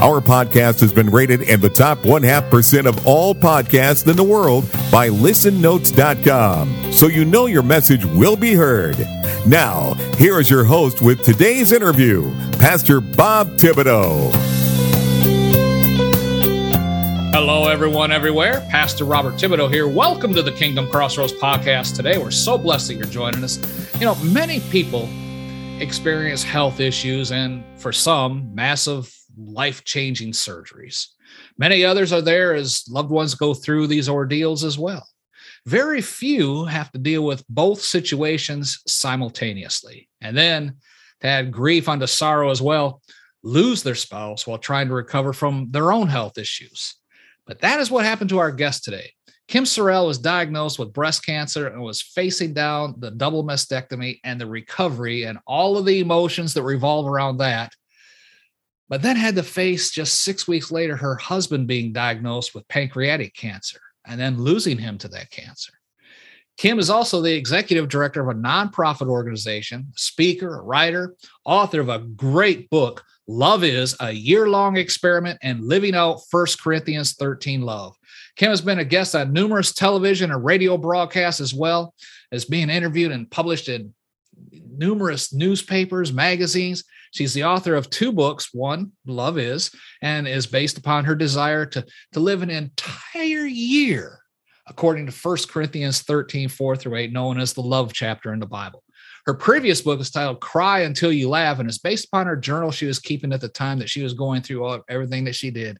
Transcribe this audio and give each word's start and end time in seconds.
Our 0.00 0.20
podcast 0.20 0.78
has 0.82 0.92
been 0.92 1.10
rated 1.10 1.42
in 1.42 1.60
the 1.60 1.68
top 1.68 2.04
one 2.04 2.22
half 2.22 2.48
percent 2.48 2.86
of 2.86 3.04
all 3.04 3.34
podcasts 3.34 4.06
in 4.08 4.16
the 4.16 4.22
world 4.22 4.70
by 4.92 5.08
listennotes.com. 5.08 6.92
So 6.92 7.08
you 7.08 7.24
know 7.24 7.46
your 7.46 7.64
message 7.64 8.04
will 8.04 8.36
be 8.36 8.54
heard. 8.54 8.96
Now, 9.44 9.94
here 10.16 10.38
is 10.38 10.48
your 10.48 10.62
host 10.62 11.02
with 11.02 11.24
today's 11.24 11.72
interview, 11.72 12.32
Pastor 12.60 13.00
Bob 13.00 13.48
Thibodeau. 13.56 14.30
Hello, 17.32 17.66
everyone, 17.66 18.12
everywhere. 18.12 18.64
Pastor 18.70 19.04
Robert 19.04 19.34
Thibodeau 19.34 19.68
here. 19.68 19.88
Welcome 19.88 20.32
to 20.34 20.42
the 20.42 20.52
Kingdom 20.52 20.88
Crossroads 20.88 21.32
podcast. 21.32 21.96
Today, 21.96 22.18
we're 22.18 22.30
so 22.30 22.56
blessed 22.56 22.86
that 22.86 22.94
you're 22.94 23.06
joining 23.06 23.42
us. 23.42 23.58
You 23.94 24.06
know, 24.06 24.14
many 24.16 24.60
people 24.70 25.08
experience 25.80 26.44
health 26.44 26.78
issues 26.78 27.32
and 27.32 27.64
for 27.80 27.92
some, 27.92 28.54
massive 28.54 29.17
life 29.38 29.84
changing 29.84 30.32
surgeries. 30.32 31.06
Many 31.56 31.84
others 31.84 32.12
are 32.12 32.22
there 32.22 32.54
as 32.54 32.84
loved 32.88 33.10
ones 33.10 33.34
go 33.34 33.54
through 33.54 33.86
these 33.86 34.08
ordeals 34.08 34.64
as 34.64 34.78
well. 34.78 35.06
Very 35.66 36.00
few 36.00 36.64
have 36.64 36.90
to 36.92 36.98
deal 36.98 37.24
with 37.24 37.44
both 37.48 37.80
situations 37.80 38.80
simultaneously. 38.86 40.08
And 40.20 40.36
then 40.36 40.76
to 41.20 41.26
add 41.26 41.52
grief 41.52 41.88
onto 41.88 42.06
sorrow 42.06 42.50
as 42.50 42.62
well, 42.62 43.02
lose 43.42 43.82
their 43.82 43.94
spouse 43.94 44.46
while 44.46 44.58
trying 44.58 44.88
to 44.88 44.94
recover 44.94 45.32
from 45.32 45.68
their 45.70 45.92
own 45.92 46.08
health 46.08 46.38
issues. 46.38 46.94
But 47.46 47.60
that 47.60 47.80
is 47.80 47.90
what 47.90 48.04
happened 48.04 48.30
to 48.30 48.38
our 48.38 48.52
guest 48.52 48.84
today. 48.84 49.12
Kim 49.46 49.64
Sorrell 49.64 50.06
was 50.06 50.18
diagnosed 50.18 50.78
with 50.78 50.92
breast 50.92 51.24
cancer 51.24 51.68
and 51.68 51.80
was 51.80 52.02
facing 52.02 52.52
down 52.52 52.94
the 52.98 53.10
double 53.10 53.42
mastectomy 53.42 54.20
and 54.22 54.38
the 54.38 54.46
recovery 54.46 55.22
and 55.24 55.38
all 55.46 55.78
of 55.78 55.86
the 55.86 56.00
emotions 56.00 56.52
that 56.52 56.62
revolve 56.62 57.06
around 57.06 57.38
that 57.38 57.72
but 58.88 59.02
then 59.02 59.16
had 59.16 59.36
to 59.36 59.42
face 59.42 59.90
just 59.90 60.22
six 60.22 60.48
weeks 60.48 60.70
later 60.70 60.96
her 60.96 61.16
husband 61.16 61.66
being 61.66 61.92
diagnosed 61.92 62.54
with 62.54 62.68
pancreatic 62.68 63.34
cancer 63.34 63.80
and 64.06 64.20
then 64.20 64.38
losing 64.38 64.78
him 64.78 64.98
to 64.98 65.08
that 65.08 65.30
cancer. 65.30 65.72
Kim 66.56 66.78
is 66.78 66.90
also 66.90 67.20
the 67.20 67.32
executive 67.32 67.88
director 67.88 68.20
of 68.20 68.36
a 68.36 68.40
nonprofit 68.40 69.08
organization, 69.08 69.86
speaker, 69.94 70.62
writer, 70.64 71.14
author 71.44 71.80
of 71.80 71.88
a 71.88 72.00
great 72.00 72.68
book, 72.68 73.04
Love 73.30 73.62
is 73.62 73.94
a 74.00 74.10
year 74.10 74.48
long 74.48 74.78
experiment 74.78 75.38
and 75.42 75.62
living 75.62 75.94
out 75.94 76.22
1 76.30 76.46
Corinthians 76.62 77.12
13 77.12 77.60
love. 77.60 77.94
Kim 78.36 78.48
has 78.48 78.62
been 78.62 78.78
a 78.78 78.84
guest 78.84 79.14
on 79.14 79.34
numerous 79.34 79.74
television 79.74 80.32
and 80.32 80.42
radio 80.42 80.78
broadcasts 80.78 81.42
as 81.42 81.52
well 81.52 81.94
as 82.32 82.46
being 82.46 82.70
interviewed 82.70 83.12
and 83.12 83.30
published 83.30 83.68
in 83.68 83.92
numerous 84.50 85.34
newspapers, 85.34 86.10
magazines. 86.10 86.84
She's 87.12 87.34
the 87.34 87.44
author 87.44 87.74
of 87.74 87.90
two 87.90 88.12
books. 88.12 88.50
One, 88.52 88.92
Love 89.06 89.38
Is, 89.38 89.70
and 90.02 90.28
is 90.28 90.46
based 90.46 90.78
upon 90.78 91.04
her 91.04 91.14
desire 91.14 91.66
to, 91.66 91.84
to 92.12 92.20
live 92.20 92.42
an 92.42 92.50
entire 92.50 93.46
year 93.46 94.20
according 94.68 95.06
to 95.06 95.12
1 95.12 95.36
Corinthians 95.48 96.02
13, 96.02 96.48
4 96.48 96.76
through 96.76 96.96
8, 96.96 97.12
known 97.12 97.40
as 97.40 97.54
the 97.54 97.62
love 97.62 97.92
chapter 97.94 98.34
in 98.34 98.38
the 98.38 98.46
Bible. 98.46 98.84
Her 99.24 99.32
previous 99.32 99.80
book 99.80 99.98
is 99.98 100.10
titled 100.10 100.40
Cry 100.40 100.80
Until 100.80 101.10
You 101.10 101.30
Laugh, 101.30 101.58
and 101.58 101.68
is 101.68 101.78
based 101.78 102.06
upon 102.06 102.26
her 102.26 102.36
journal 102.36 102.70
she 102.70 102.86
was 102.86 102.98
keeping 102.98 103.32
at 103.32 103.40
the 103.40 103.48
time 103.48 103.78
that 103.78 103.88
she 103.88 104.02
was 104.02 104.12
going 104.12 104.42
through 104.42 104.64
all, 104.64 104.82
everything 104.88 105.24
that 105.24 105.34
she 105.34 105.50
did 105.50 105.78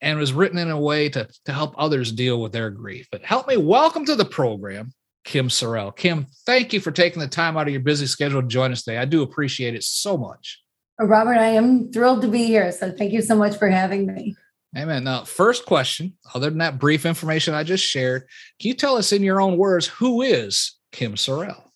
and 0.00 0.18
was 0.18 0.32
written 0.32 0.58
in 0.58 0.70
a 0.70 0.80
way 0.80 1.08
to, 1.08 1.28
to 1.44 1.52
help 1.52 1.74
others 1.76 2.12
deal 2.12 2.40
with 2.40 2.52
their 2.52 2.70
grief. 2.70 3.08
But 3.10 3.24
help 3.24 3.46
me 3.48 3.56
welcome 3.56 4.04
to 4.06 4.16
the 4.16 4.24
program 4.24 4.92
Kim 5.24 5.48
Sorrell. 5.48 5.94
Kim, 5.94 6.26
thank 6.46 6.72
you 6.72 6.80
for 6.80 6.90
taking 6.90 7.20
the 7.20 7.28
time 7.28 7.56
out 7.56 7.66
of 7.66 7.72
your 7.72 7.82
busy 7.82 8.06
schedule 8.06 8.42
to 8.42 8.48
join 8.48 8.72
us 8.72 8.82
today. 8.82 8.98
I 8.98 9.04
do 9.04 9.22
appreciate 9.22 9.74
it 9.74 9.84
so 9.84 10.16
much. 10.16 10.62
Uh, 11.00 11.06
Robert, 11.06 11.36
I 11.36 11.48
am 11.48 11.92
thrilled 11.92 12.22
to 12.22 12.28
be 12.28 12.44
here. 12.44 12.72
So 12.72 12.92
thank 12.92 13.12
you 13.12 13.22
so 13.22 13.36
much 13.36 13.56
for 13.56 13.68
having 13.68 14.06
me. 14.06 14.36
Amen. 14.76 15.04
Now, 15.04 15.24
first 15.24 15.66
question, 15.66 16.16
other 16.32 16.48
than 16.48 16.58
that 16.58 16.78
brief 16.78 17.04
information 17.04 17.54
I 17.54 17.64
just 17.64 17.84
shared, 17.84 18.22
can 18.60 18.68
you 18.68 18.74
tell 18.74 18.96
us 18.96 19.12
in 19.12 19.22
your 19.22 19.40
own 19.40 19.56
words 19.56 19.86
who 19.86 20.22
is 20.22 20.76
Kim 20.92 21.14
Sorrell? 21.14 21.62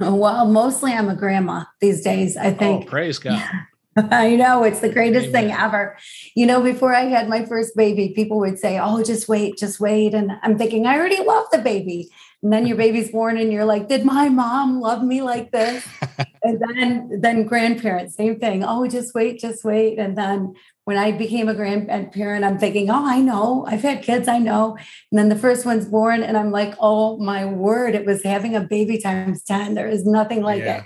Well, 0.00 0.46
mostly 0.46 0.92
I'm 0.92 1.08
a 1.08 1.14
grandma 1.14 1.62
these 1.80 2.02
days, 2.02 2.36
I 2.36 2.52
think. 2.52 2.86
Oh, 2.86 2.88
praise 2.88 3.20
God. 3.20 3.40
I 3.96 4.34
know 4.34 4.64
it's 4.64 4.80
the 4.80 4.88
greatest 4.88 5.28
Amen. 5.28 5.48
thing 5.48 5.56
ever. 5.56 5.96
You 6.34 6.46
know, 6.46 6.60
before 6.60 6.92
I 6.94 7.02
had 7.02 7.28
my 7.28 7.44
first 7.44 7.76
baby, 7.76 8.12
people 8.14 8.38
would 8.40 8.58
say, 8.58 8.80
Oh, 8.80 9.02
just 9.04 9.28
wait, 9.28 9.58
just 9.58 9.78
wait. 9.78 10.14
And 10.14 10.32
I'm 10.42 10.58
thinking, 10.58 10.86
I 10.86 10.96
already 10.96 11.22
love 11.22 11.46
the 11.52 11.58
baby. 11.58 12.10
And 12.42 12.52
then 12.52 12.66
your 12.66 12.76
baby's 12.76 13.10
born 13.10 13.36
and 13.36 13.52
you're 13.52 13.66
like, 13.66 13.88
Did 13.88 14.04
my 14.04 14.28
mom 14.28 14.80
love 14.80 15.02
me 15.02 15.20
like 15.22 15.50
this? 15.50 15.86
and 16.42 16.60
then 16.60 17.20
then 17.20 17.46
grandparents, 17.46 18.16
same 18.16 18.38
thing. 18.38 18.64
Oh, 18.64 18.86
just 18.86 19.14
wait, 19.14 19.40
just 19.40 19.64
wait. 19.64 19.98
And 19.98 20.16
then 20.16 20.54
when 20.84 20.96
I 20.96 21.12
became 21.12 21.48
a 21.48 21.54
grandparent, 21.54 22.44
I'm 22.44 22.58
thinking, 22.58 22.90
oh, 22.90 23.06
I 23.06 23.20
know, 23.20 23.64
I've 23.68 23.82
had 23.82 24.02
kids, 24.02 24.26
I 24.26 24.38
know. 24.38 24.76
And 25.12 25.18
then 25.18 25.28
the 25.28 25.36
first 25.36 25.64
one's 25.64 25.86
born, 25.86 26.22
and 26.22 26.36
I'm 26.36 26.50
like, 26.50 26.74
oh 26.80 27.18
my 27.18 27.44
word, 27.44 27.94
it 27.94 28.06
was 28.06 28.22
having 28.22 28.56
a 28.56 28.60
baby 28.60 28.98
times 28.98 29.44
10. 29.44 29.74
There 29.74 29.88
is 29.88 30.04
nothing 30.06 30.42
like 30.42 30.62
yeah. 30.62 30.78
it. 30.78 30.84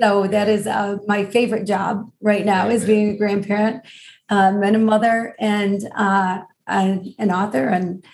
So 0.00 0.26
that 0.26 0.48
is 0.48 0.66
uh, 0.66 0.96
my 1.06 1.24
favorite 1.24 1.66
job 1.66 2.10
right 2.20 2.44
now 2.44 2.68
is 2.68 2.84
being 2.84 3.10
a 3.10 3.16
grandparent 3.16 3.84
um, 4.28 4.62
and 4.62 4.74
a 4.74 4.80
mother 4.80 5.36
and 5.38 5.80
uh, 5.94 6.40
an 6.66 7.30
author. 7.30 7.68
And 7.68 8.04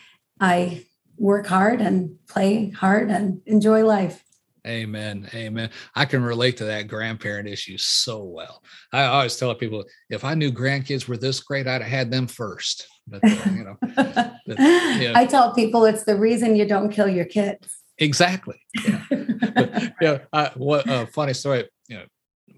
I 0.40 0.84
work 1.20 1.46
hard 1.46 1.80
and 1.80 2.16
play 2.26 2.70
hard 2.70 3.10
and 3.10 3.42
enjoy 3.46 3.84
life. 3.84 4.24
Amen. 4.66 5.28
Amen. 5.34 5.70
I 5.94 6.04
can 6.04 6.22
relate 6.22 6.56
to 6.58 6.64
that 6.64 6.88
grandparent 6.88 7.48
issue 7.48 7.78
so 7.78 8.24
well. 8.24 8.62
I 8.92 9.04
always 9.04 9.36
tell 9.36 9.54
people 9.54 9.84
if 10.10 10.24
I 10.24 10.34
knew 10.34 10.50
grandkids 10.50 11.08
were 11.08 11.16
this 11.16 11.40
great, 11.40 11.66
I'd 11.66 11.82
have 11.82 11.90
had 11.90 12.10
them 12.10 12.26
first. 12.26 12.86
But, 13.06 13.24
uh, 13.24 13.50
you 13.50 13.64
know, 13.64 13.76
but, 13.96 14.34
yeah. 14.46 15.12
I 15.14 15.26
tell 15.26 15.54
people 15.54 15.84
it's 15.84 16.04
the 16.04 16.16
reason 16.16 16.56
you 16.56 16.66
don't 16.66 16.90
kill 16.90 17.08
your 17.08 17.24
kids. 17.24 17.68
Exactly. 17.98 18.60
Yeah. 18.84 19.04
but, 19.10 19.92
yeah. 20.00 20.18
I, 20.32 20.50
what 20.56 20.88
a 20.88 21.06
funny 21.06 21.34
story. 21.34 21.68
You 21.88 21.98
know, 21.98 22.04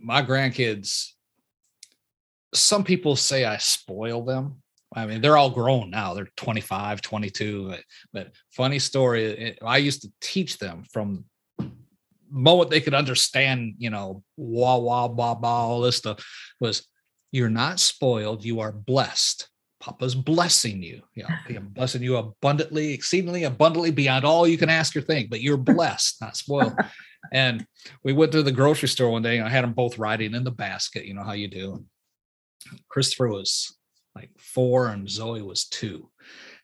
my 0.03 0.23
grandkids, 0.23 1.12
some 2.55 2.84
people 2.84 3.17
say 3.17 3.44
I 3.44 3.59
spoil 3.59 4.25
them. 4.25 4.62
I 4.94 5.06
mean, 5.06 5.20
they're 5.20 5.36
all 5.36 5.50
grown 5.50 5.91
now. 5.91 6.14
They're 6.14 6.28
25, 6.36 7.00
22. 7.00 7.69
But, 7.69 7.80
but 8.12 8.32
funny 8.50 8.78
story. 8.78 9.25
It, 9.25 9.58
I 9.64 9.78
used 9.78 10.03
to 10.03 10.12
teach 10.20 10.58
them 10.58 10.84
from 10.92 11.25
moment 12.30 12.70
they 12.70 12.80
could 12.80 12.94
understand, 12.94 13.75
you 13.78 13.91
know, 13.91 14.22
wah, 14.36 14.78
wah, 14.78 15.08
blah, 15.08 15.34
blah, 15.34 15.66
all 15.66 15.81
this 15.81 15.97
stuff 15.97 16.25
was 16.60 16.86
you're 17.31 17.50
not 17.50 17.81
spoiled. 17.81 18.44
You 18.44 18.60
are 18.60 18.72
blessed. 18.72 19.48
Papa's 19.81 20.14
blessing 20.14 20.82
you. 20.82 21.02
You 21.14 21.25
know, 21.25 21.60
blessing 21.75 22.02
you 22.02 22.16
abundantly, 22.16 22.92
exceedingly 22.92 23.44
abundantly 23.44 23.91
beyond 23.91 24.25
all 24.25 24.47
you 24.47 24.58
can 24.58 24.70
ask 24.70 24.97
or 24.97 25.00
think, 25.00 25.31
but 25.31 25.41
you're 25.41 25.56
blessed, 25.75 26.20
not 26.20 26.36
spoiled. 26.36 26.75
and 27.32 27.66
we 28.02 28.12
went 28.12 28.32
to 28.32 28.42
the 28.42 28.52
grocery 28.52 28.88
store 28.88 29.10
one 29.10 29.22
day 29.22 29.38
and 29.38 29.47
I 29.47 29.50
had 29.50 29.64
them 29.64 29.72
both 29.72 29.98
riding 29.98 30.34
in 30.34 30.44
the 30.44 30.50
basket. 30.50 31.05
You 31.05 31.14
know 31.14 31.25
how 31.25 31.32
you 31.32 31.49
do. 31.49 31.84
Christopher 32.88 33.28
was 33.28 33.76
like 34.14 34.31
four 34.38 34.88
and 34.88 35.09
Zoe 35.09 35.43
was 35.43 35.64
two. 35.64 36.09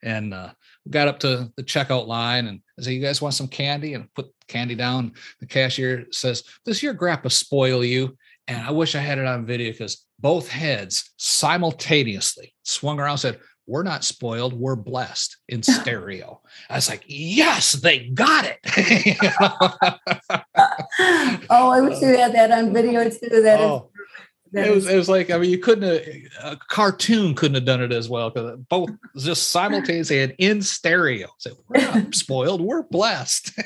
And 0.02 0.32
uh, 0.32 0.50
we 0.84 0.90
got 0.90 1.08
up 1.08 1.18
to 1.20 1.50
the 1.56 1.62
checkout 1.62 2.06
line 2.06 2.46
and 2.46 2.60
I 2.78 2.82
said, 2.82 2.92
You 2.92 3.00
guys 3.00 3.22
want 3.22 3.34
some 3.34 3.48
candy? 3.48 3.94
And 3.94 4.12
put 4.14 4.26
candy 4.46 4.74
down. 4.74 5.12
The 5.40 5.46
cashier 5.46 6.06
says, 6.10 6.44
Does 6.64 6.82
your 6.82 6.94
grandpa 6.94 7.28
spoil 7.28 7.84
you? 7.84 8.16
And 8.46 8.66
I 8.66 8.70
wish 8.70 8.94
I 8.94 9.00
had 9.00 9.18
it 9.18 9.26
on 9.26 9.46
video 9.46 9.72
because 9.72 10.06
both 10.18 10.48
heads 10.48 11.12
simultaneously 11.16 12.54
swung 12.62 13.00
around 13.00 13.18
said, 13.18 13.40
We're 13.66 13.82
not 13.82 14.04
spoiled, 14.04 14.52
we're 14.52 14.76
blessed 14.76 15.36
in 15.48 15.62
stereo. 15.62 16.40
I 16.70 16.76
was 16.76 16.88
like, 16.88 17.04
Yes, 17.06 17.72
they 17.72 18.10
got 18.10 18.44
it. 18.44 18.58
oh, 21.50 21.70
I 21.70 21.80
wish 21.80 22.00
you 22.00 22.16
had 22.16 22.34
that 22.34 22.52
on 22.52 22.72
video 22.72 23.08
too. 23.10 23.42
That 23.42 23.60
oh. 23.60 23.90
is 23.94 23.97
it 24.52 24.74
was, 24.74 24.86
it 24.86 24.96
was 24.96 25.08
like 25.08 25.30
I 25.30 25.38
mean 25.38 25.50
you 25.50 25.58
couldn't 25.58 25.82
have, 25.82 26.52
a 26.52 26.56
cartoon 26.56 27.34
couldn't 27.34 27.56
have 27.56 27.64
done 27.64 27.82
it 27.82 27.92
as 27.92 28.08
well 28.08 28.30
because 28.30 28.58
both 28.68 28.90
just 29.16 29.50
simultaneously 29.50 30.20
and 30.20 30.34
in 30.38 30.62
stereo. 30.62 31.28
So 31.38 31.52
we're 31.68 31.80
not 31.80 32.14
spoiled, 32.14 32.60
we're 32.60 32.82
blessed. 32.84 33.58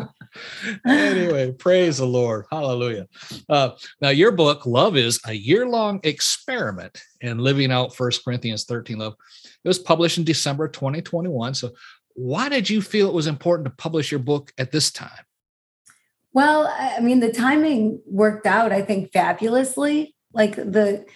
anyway, 0.86 1.52
praise 1.52 1.98
the 1.98 2.06
Lord, 2.06 2.46
Hallelujah. 2.50 3.06
Uh, 3.48 3.70
now 4.00 4.10
your 4.10 4.32
book, 4.32 4.66
Love, 4.66 4.96
is 4.96 5.20
a 5.26 5.32
year-long 5.32 6.00
experiment 6.04 7.02
in 7.20 7.38
living 7.38 7.72
out 7.72 7.94
First 7.94 8.24
Corinthians 8.24 8.64
13 8.64 8.98
love. 8.98 9.14
It 9.64 9.68
was 9.68 9.78
published 9.78 10.18
in 10.18 10.24
December 10.24 10.68
2021. 10.68 11.54
So 11.54 11.70
why 12.14 12.48
did 12.48 12.68
you 12.68 12.82
feel 12.82 13.08
it 13.08 13.14
was 13.14 13.26
important 13.26 13.66
to 13.66 13.82
publish 13.82 14.10
your 14.10 14.20
book 14.20 14.52
at 14.58 14.72
this 14.72 14.90
time? 14.90 15.24
Well, 16.32 16.72
I 16.78 17.00
mean, 17.00 17.20
the 17.20 17.32
timing 17.32 18.00
worked 18.06 18.46
out, 18.46 18.72
I 18.72 18.82
think, 18.82 19.12
fabulously. 19.12 20.14
Like 20.32 20.56
the, 20.56 21.06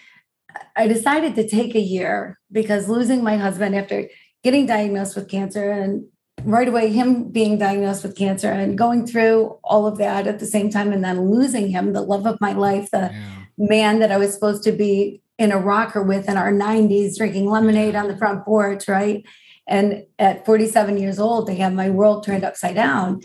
I 0.75 0.87
decided 0.87 1.35
to 1.35 1.47
take 1.47 1.75
a 1.75 1.79
year 1.79 2.39
because 2.51 2.89
losing 2.89 3.23
my 3.23 3.37
husband 3.37 3.75
after 3.75 4.07
getting 4.43 4.65
diagnosed 4.65 5.15
with 5.15 5.29
cancer 5.29 5.71
and 5.71 6.05
right 6.43 6.67
away 6.67 6.91
him 6.91 7.29
being 7.29 7.57
diagnosed 7.57 8.03
with 8.03 8.17
cancer 8.17 8.51
and 8.51 8.77
going 8.77 9.07
through 9.07 9.57
all 9.63 9.87
of 9.87 9.97
that 9.97 10.27
at 10.27 10.39
the 10.39 10.45
same 10.45 10.69
time 10.69 10.91
and 10.91 11.03
then 11.03 11.31
losing 11.31 11.69
him 11.69 11.93
the 11.93 12.01
love 12.01 12.25
of 12.25 12.39
my 12.41 12.51
life 12.53 12.89
the 12.91 13.09
yeah. 13.11 13.43
man 13.57 13.99
that 13.99 14.11
i 14.11 14.17
was 14.17 14.33
supposed 14.33 14.63
to 14.63 14.71
be 14.71 15.21
in 15.37 15.51
a 15.51 15.57
rocker 15.57 16.01
with 16.01 16.27
in 16.27 16.35
our 16.35 16.51
90s 16.51 17.17
drinking 17.17 17.49
lemonade 17.49 17.95
on 17.95 18.07
the 18.07 18.17
front 18.17 18.43
porch 18.43 18.87
right 18.87 19.23
and 19.67 20.03
at 20.19 20.45
47 20.45 20.97
years 20.97 21.19
old 21.19 21.47
to 21.47 21.55
have 21.55 21.73
my 21.73 21.89
world 21.89 22.25
turned 22.25 22.43
upside 22.43 22.75
down 22.75 23.21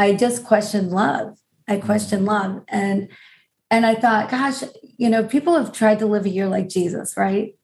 i 0.00 0.14
just 0.14 0.44
questioned 0.44 0.90
love 0.90 1.38
i 1.68 1.76
mm. 1.76 1.84
questioned 1.84 2.24
love 2.24 2.62
and 2.68 3.08
and 3.70 3.86
i 3.86 3.94
thought 3.94 4.30
gosh 4.30 4.62
you 4.96 5.08
know 5.08 5.24
people 5.24 5.56
have 5.56 5.72
tried 5.72 5.98
to 5.98 6.06
live 6.06 6.24
a 6.24 6.30
year 6.30 6.48
like 6.48 6.68
jesus 6.68 7.16
right 7.16 7.54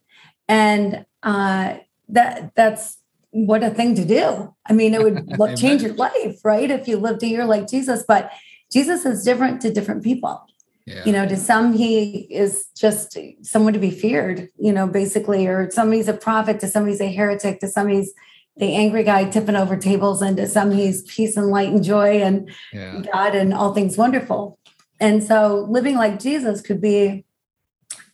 and 0.48 1.04
uh 1.22 1.76
that 2.08 2.54
that's 2.54 2.98
what 3.36 3.62
a 3.62 3.70
thing 3.70 3.94
to 3.94 4.04
do. 4.04 4.54
I 4.64 4.72
mean, 4.72 4.94
it 4.94 5.02
would 5.38 5.56
change 5.56 5.82
your 5.82 5.92
life, 5.94 6.40
right? 6.42 6.70
If 6.70 6.88
you 6.88 6.96
lived 6.96 7.22
a 7.22 7.26
year 7.26 7.44
like 7.44 7.68
Jesus, 7.68 8.02
but 8.06 8.32
Jesus 8.72 9.04
is 9.04 9.24
different 9.24 9.60
to 9.62 9.72
different 9.72 10.02
people. 10.02 10.42
Yeah. 10.86 11.02
You 11.04 11.12
know, 11.12 11.26
to 11.26 11.36
some, 11.36 11.72
he 11.72 12.20
is 12.30 12.66
just 12.76 13.18
someone 13.42 13.72
to 13.72 13.78
be 13.78 13.90
feared, 13.90 14.48
you 14.56 14.72
know, 14.72 14.86
basically, 14.86 15.46
or 15.46 15.70
somebody's 15.70 16.08
a 16.08 16.14
prophet, 16.14 16.60
to 16.60 16.68
somebody's 16.68 17.00
a 17.00 17.12
heretic, 17.12 17.60
to 17.60 17.68
somebody's 17.68 18.06
he's 18.06 18.14
the 18.56 18.74
angry 18.74 19.04
guy 19.04 19.28
tipping 19.28 19.56
over 19.56 19.76
tables, 19.76 20.22
and 20.22 20.36
to 20.36 20.46
some 20.46 20.70
he's 20.70 21.02
peace 21.02 21.36
and 21.36 21.48
light 21.48 21.68
and 21.68 21.84
joy 21.84 22.22
and 22.22 22.50
yeah. 22.72 23.02
God 23.12 23.34
and 23.34 23.52
all 23.52 23.74
things 23.74 23.96
wonderful. 23.96 24.58
And 24.98 25.22
so 25.22 25.66
living 25.68 25.96
like 25.96 26.18
Jesus 26.18 26.60
could 26.60 26.80
be 26.80 27.24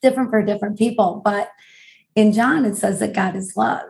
different 0.02 0.30
for 0.30 0.42
different 0.42 0.78
people. 0.78 1.22
But 1.24 1.50
in 2.14 2.32
John, 2.32 2.64
it 2.64 2.76
says 2.76 2.98
that 3.00 3.14
God 3.14 3.36
is 3.36 3.56
love. 3.56 3.84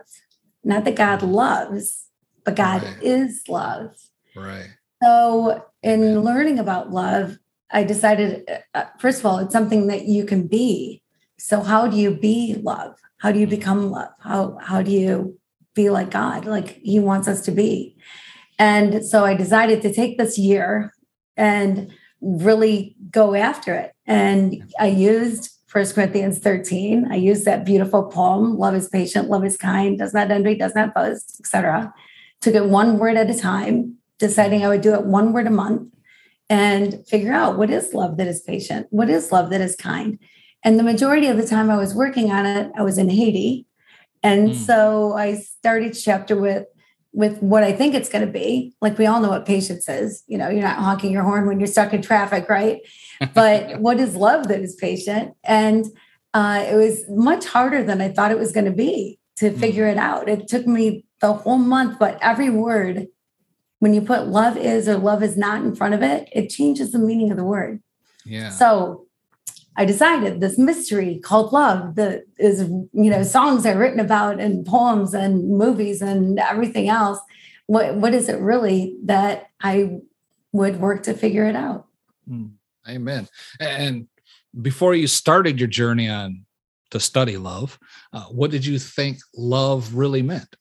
Not 0.63 0.85
that 0.85 0.95
God 0.95 1.23
loves, 1.23 2.05
but 2.45 2.55
God 2.55 2.83
right. 2.83 3.01
is 3.01 3.43
love. 3.49 3.95
Right. 4.35 4.69
So, 5.03 5.65
in 5.81 6.21
learning 6.21 6.59
about 6.59 6.91
love, 6.91 7.37
I 7.69 7.83
decided, 7.83 8.49
uh, 8.73 8.85
first 8.99 9.19
of 9.19 9.25
all, 9.25 9.39
it's 9.39 9.51
something 9.51 9.87
that 9.87 10.05
you 10.05 10.23
can 10.23 10.47
be. 10.47 11.01
So, 11.37 11.61
how 11.61 11.87
do 11.87 11.97
you 11.97 12.15
be 12.15 12.55
love? 12.61 12.95
How 13.17 13.31
do 13.31 13.39
you 13.39 13.47
mm-hmm. 13.47 13.55
become 13.55 13.91
love? 13.91 14.11
How 14.19 14.57
how 14.61 14.81
do 14.81 14.91
you 14.91 15.37
be 15.75 15.89
like 15.89 16.11
God, 16.11 16.45
like 16.45 16.79
He 16.83 16.99
wants 16.99 17.27
us 17.27 17.41
to 17.41 17.51
be? 17.51 17.95
And 18.59 19.05
so, 19.05 19.25
I 19.25 19.33
decided 19.35 19.81
to 19.81 19.93
take 19.93 20.17
this 20.17 20.37
year 20.37 20.93
and 21.35 21.91
really 22.21 22.95
go 23.11 23.35
after 23.35 23.73
it. 23.73 23.93
And 24.05 24.71
I 24.79 24.87
used 24.87 25.49
First 25.73 25.95
Corinthians 25.95 26.37
13. 26.37 27.11
I 27.11 27.15
used 27.15 27.45
that 27.45 27.65
beautiful 27.65 28.03
poem, 28.03 28.57
love 28.57 28.75
is 28.75 28.89
patient, 28.89 29.29
love 29.29 29.43
is 29.43 29.57
kind, 29.57 29.97
does 29.97 30.13
not 30.13 30.29
envy, 30.29 30.55
does 30.55 30.75
not 30.75 30.93
boast, 30.93 31.39
etc. 31.39 31.91
Took 32.41 32.53
it 32.53 32.65
one 32.65 32.99
word 32.99 33.17
at 33.17 33.29
a 33.29 33.37
time, 33.37 33.95
deciding 34.19 34.63
I 34.63 34.67
would 34.67 34.81
do 34.81 34.93
it 34.93 35.05
one 35.05 35.33
word 35.33 35.47
a 35.47 35.49
month 35.49 35.91
and 36.47 37.05
figure 37.07 37.33
out 37.33 37.57
what 37.57 37.71
is 37.71 37.95
love 37.95 38.17
that 38.17 38.27
is 38.27 38.41
patient, 38.41 38.85
what 38.91 39.09
is 39.09 39.31
love 39.31 39.49
that 39.49 39.61
is 39.61 39.75
kind. 39.75 40.19
And 40.63 40.77
the 40.77 40.83
majority 40.83 41.25
of 41.25 41.37
the 41.37 41.47
time 41.47 41.71
I 41.71 41.77
was 41.77 41.95
working 41.95 42.31
on 42.31 42.45
it, 42.45 42.71
I 42.77 42.83
was 42.83 42.99
in 42.99 43.09
Haiti. 43.09 43.65
And 44.23 44.49
mm. 44.49 44.55
so 44.55 45.13
I 45.13 45.35
started 45.35 45.91
chapter 45.93 46.35
with 46.35 46.65
with 47.15 47.37
what 47.43 47.63
I 47.63 47.73
think 47.73 47.93
it's 47.93 48.09
going 48.09 48.25
to 48.25 48.31
be. 48.31 48.73
Like 48.81 48.97
we 48.97 49.05
all 49.05 49.21
know 49.21 49.29
what 49.29 49.45
patience 49.45 49.87
is. 49.87 50.23
You 50.27 50.39
know, 50.39 50.49
you're 50.49 50.63
not 50.63 50.79
honking 50.79 51.11
your 51.11 51.21
horn 51.21 51.45
when 51.45 51.59
you're 51.59 51.67
stuck 51.67 51.93
in 51.93 52.01
traffic, 52.01 52.49
right? 52.49 52.81
But 53.35 53.79
what 53.79 53.99
is 53.99 54.15
love 54.15 54.47
that 54.47 54.61
is 54.61 54.75
patient? 54.75 55.35
And 55.43 55.85
uh, 56.33 56.65
it 56.67 56.75
was 56.75 57.03
much 57.09 57.45
harder 57.45 57.83
than 57.83 58.01
I 58.01 58.09
thought 58.09 58.31
it 58.31 58.39
was 58.39 58.51
going 58.51 58.65
to 58.65 58.71
be 58.71 59.19
to 59.37 59.51
mm. 59.51 59.59
figure 59.59 59.87
it 59.87 59.97
out. 59.97 60.27
It 60.27 60.47
took 60.47 60.65
me 60.65 61.05
the 61.21 61.33
whole 61.33 61.59
month, 61.59 61.99
but 61.99 62.17
every 62.21 62.49
word, 62.49 63.07
when 63.79 63.93
you 63.93 64.01
put 64.01 64.27
love 64.27 64.57
is 64.57 64.87
or 64.87 64.97
love 64.97 65.21
is 65.21 65.37
not 65.37 65.61
in 65.63 65.75
front 65.75 65.93
of 65.93 66.01
it, 66.01 66.29
it 66.31 66.49
changes 66.49 66.91
the 66.91 66.99
meaning 66.99 67.29
of 67.29 67.37
the 67.37 67.43
word. 67.43 67.81
Yeah. 68.25 68.49
So 68.49 69.05
I 69.75 69.85
decided 69.85 70.39
this 70.39 70.57
mystery 70.57 71.19
called 71.19 71.51
love 71.51 71.95
that 71.95 72.23
is, 72.37 72.61
you 72.61 73.09
know, 73.09 73.23
songs 73.23 73.65
I've 73.65 73.77
written 73.77 73.99
about 73.99 74.39
and 74.39 74.65
poems 74.65 75.13
and 75.13 75.49
movies 75.49 76.01
and 76.01 76.39
everything 76.39 76.89
else. 76.89 77.19
What 77.65 77.95
what 77.95 78.13
is 78.13 78.29
it 78.29 78.39
really 78.39 78.97
that 79.05 79.47
I 79.61 79.97
would 80.51 80.79
work 80.79 81.03
to 81.03 81.13
figure 81.13 81.45
it 81.45 81.55
out? 81.55 81.87
Mm, 82.29 82.51
amen. 82.87 83.27
And 83.59 84.07
before 84.61 84.93
you 84.93 85.07
started 85.07 85.59
your 85.59 85.69
journey 85.69 86.09
on 86.09 86.45
to 86.91 86.99
study 86.99 87.37
love, 87.37 87.79
uh, 88.11 88.25
what 88.25 88.51
did 88.51 88.65
you 88.65 88.77
think 88.77 89.17
love 89.35 89.95
really 89.95 90.21
meant? 90.21 90.55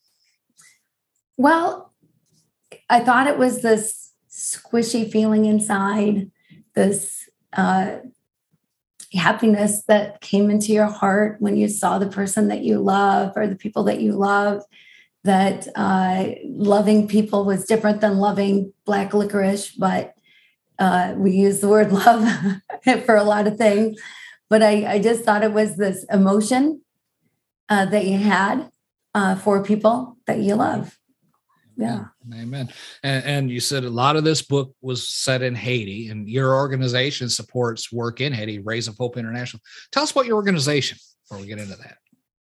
Well, 1.36 1.92
I 2.88 3.00
thought 3.00 3.26
it 3.26 3.36
was 3.36 3.60
this 3.60 4.12
squishy 4.30 5.10
feeling 5.10 5.44
inside, 5.44 6.30
this 6.74 7.28
uh, 7.52 7.96
happiness 9.14 9.82
that 9.88 10.20
came 10.20 10.50
into 10.50 10.72
your 10.72 10.86
heart 10.86 11.36
when 11.40 11.56
you 11.56 11.68
saw 11.68 11.98
the 11.98 12.06
person 12.06 12.48
that 12.48 12.62
you 12.62 12.78
love 12.78 13.32
or 13.36 13.46
the 13.46 13.56
people 13.56 13.84
that 13.84 14.00
you 14.00 14.12
love 14.12 14.62
that 15.24 15.68
uh, 15.76 16.30
loving 16.46 17.06
people 17.06 17.44
was 17.44 17.64
different 17.64 18.00
than 18.00 18.18
loving 18.18 18.72
black 18.84 19.14
licorice 19.14 19.70
but 19.70 20.14
uh, 20.78 21.14
we 21.16 21.32
use 21.32 21.60
the 21.60 21.68
word 21.68 21.92
love 22.04 22.28
for 23.04 23.16
a 23.16 23.24
lot 23.24 23.46
of 23.46 23.56
things. 23.56 24.00
But 24.50 24.62
I, 24.62 24.94
I, 24.94 24.98
just 24.98 25.24
thought 25.24 25.44
it 25.44 25.52
was 25.52 25.76
this 25.76 26.04
emotion 26.10 26.82
uh, 27.68 27.86
that 27.86 28.04
you 28.04 28.18
had 28.18 28.70
uh, 29.14 29.36
for 29.36 29.62
people 29.62 30.16
that 30.26 30.40
you 30.40 30.56
love 30.56 30.98
yeah. 31.76 32.04
Amen. 32.34 32.68
And, 33.02 33.24
and, 33.24 33.50
you 33.50 33.60
said 33.60 33.84
a 33.84 33.90
lot 33.90 34.16
of 34.16 34.24
this 34.24 34.42
book 34.42 34.74
was 34.80 35.08
set 35.08 35.42
in 35.42 35.54
haiti 35.54 36.08
and 36.08 36.28
your 36.28 36.54
organization 36.54 37.28
supports 37.28 37.92
work 37.92 38.20
in 38.20 38.32
haiti 38.32 38.58
Rays 38.58 38.88
of 38.88 38.96
Hope 38.96 39.16
International. 39.16 39.62
Tell 39.90 40.02
us 40.02 40.10
about 40.10 40.26
your 40.26 40.36
organization 40.36 40.98
before 41.24 41.40
we 41.40 41.48
get 41.48 41.58
into 41.58 41.76
that. 41.76 41.98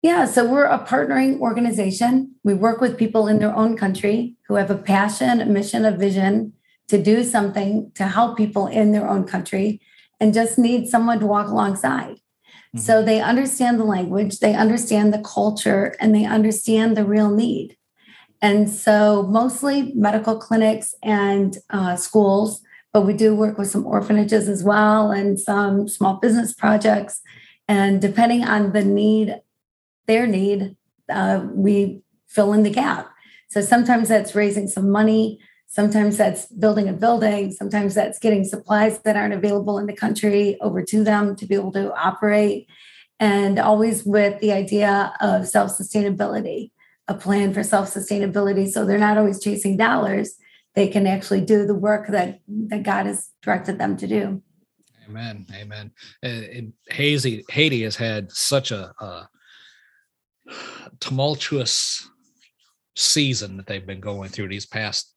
Yeah 0.02 0.26
so 0.26 0.48
we're 0.48 0.66
a 0.66 0.86
partnering 0.86 1.40
organization. 1.40 2.36
We 2.44 2.54
work 2.54 2.82
with 2.82 2.98
people 2.98 3.28
in 3.28 3.40
their 3.40 3.56
own 3.56 3.78
country 3.78 4.36
who 4.48 4.56
have 4.56 4.70
a 4.70 4.78
passion 4.78 5.42
a 5.42 5.46
mission 5.46 5.86
a 5.86 5.92
vision 5.92 6.54
to 6.88 7.02
do 7.02 7.24
something 7.24 7.92
to 7.96 8.08
help 8.08 8.38
people 8.38 8.68
in 8.68 8.92
their 8.92 9.10
own 9.10 9.26
country 9.26 9.82
and 10.20 10.34
just 10.34 10.58
need 10.58 10.88
someone 10.88 11.20
to 11.20 11.26
walk 11.26 11.48
alongside. 11.48 12.18
Mm-hmm. 12.76 12.80
so 12.84 13.04
they 13.04 13.22
understand 13.22 13.80
the 13.80 13.86
language 13.86 14.40
they 14.40 14.54
understand 14.54 15.14
the 15.14 15.22
culture 15.22 15.96
and 16.00 16.14
they 16.14 16.26
understand 16.26 16.98
the 16.98 17.06
real 17.06 17.30
need 17.30 17.78
and 18.46 18.70
so, 18.70 19.24
mostly 19.24 19.92
medical 19.96 20.38
clinics 20.38 20.94
and 21.02 21.58
uh, 21.72 21.96
schools, 21.96 22.62
but 22.94 23.02
we 23.02 23.14
do 23.14 23.36
work 23.36 23.58
with 23.58 23.72
some 23.72 23.88
orphanages 23.88 24.48
as 24.48 24.64
well 24.64 25.10
and 25.10 25.40
some 25.40 25.88
small 25.88 26.18
business 26.18 26.54
projects. 26.54 27.22
And 27.68 28.00
depending 28.00 28.44
on 28.44 28.72
the 28.72 28.86
need, 28.86 29.42
their 30.06 30.28
need, 30.28 30.76
uh, 31.10 31.44
we 31.54 32.04
fill 32.28 32.54
in 32.54 32.62
the 32.62 32.70
gap. 32.70 33.10
So, 33.50 33.62
sometimes 33.62 34.10
that's 34.10 34.36
raising 34.36 34.68
some 34.68 34.92
money. 34.92 35.40
Sometimes 35.66 36.16
that's 36.16 36.46
building 36.46 36.88
a 36.88 36.94
building. 36.94 37.52
Sometimes 37.52 37.96
that's 37.96 38.20
getting 38.20 38.44
supplies 38.44 39.00
that 39.00 39.18
aren't 39.18 39.34
available 39.34 39.80
in 39.80 39.88
the 39.88 39.96
country 39.96 40.56
over 40.62 40.84
to 40.84 41.04
them 41.04 41.36
to 41.38 41.48
be 41.48 41.56
able 41.56 41.72
to 41.72 41.92
operate. 41.96 42.70
And 43.20 43.58
always 43.58 44.06
with 44.06 44.40
the 44.40 44.52
idea 44.52 45.16
of 45.20 45.48
self 45.48 45.72
sustainability 45.72 46.70
a 47.08 47.14
plan 47.14 47.54
for 47.54 47.64
self 47.64 47.94
sustainability. 47.94 48.70
So 48.70 48.86
they're 48.86 48.98
not 48.98 49.18
always 49.18 49.42
chasing 49.42 49.78
dollars. 49.78 50.36
They 50.74 50.88
can 50.88 51.08
actually 51.08 51.42
do 51.42 51.66
the 51.66 51.76
work 51.76 52.08
that, 52.08 52.42
that 52.48 52.84
God 52.84 53.06
has 53.06 53.30
directed 53.42 53.78
them 53.78 53.96
to 53.98 54.08
do. 54.08 54.42
Amen. 55.08 55.46
Amen. 55.54 55.92
Uh, 56.24 56.28
and 56.28 56.74
Haiti, 56.90 57.46
Haiti 57.50 57.84
has 57.84 57.96
had 57.96 58.32
such 58.32 58.72
a, 58.72 58.94
a 59.00 59.30
tumultuous 61.00 62.10
season 62.96 63.58
that 63.58 63.68
they've 63.68 63.86
been 63.86 64.00
going 64.00 64.30
through 64.30 64.48
these 64.50 64.66
past 64.66 65.15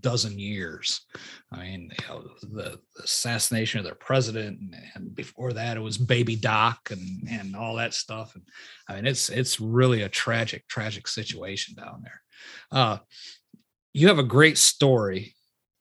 dozen 0.00 0.38
years. 0.38 1.02
I 1.52 1.62
mean, 1.62 1.90
you 1.98 2.08
know, 2.08 2.22
the, 2.40 2.46
the, 2.46 2.80
assassination 3.02 3.78
of 3.78 3.84
their 3.84 3.94
president, 3.94 4.60
and, 4.60 4.76
and, 4.94 5.14
before 5.14 5.52
that, 5.52 5.76
it 5.76 5.80
was 5.80 5.98
Baby 5.98 6.36
Doc 6.36 6.90
and 6.90 7.28
and 7.30 7.56
all 7.56 7.76
that 7.76 7.94
stuff. 7.94 8.34
And 8.34 8.44
I 8.88 8.96
mean, 8.96 9.06
it's 9.06 9.28
it's 9.28 9.60
really 9.60 10.02
a 10.02 10.08
tragic, 10.08 10.66
tragic 10.68 11.08
situation 11.08 11.74
down 11.74 12.02
there. 12.02 12.22
Uh, 12.70 12.98
you 13.92 14.08
have 14.08 14.18
a 14.18 14.24
great 14.24 14.58
story 14.58 15.34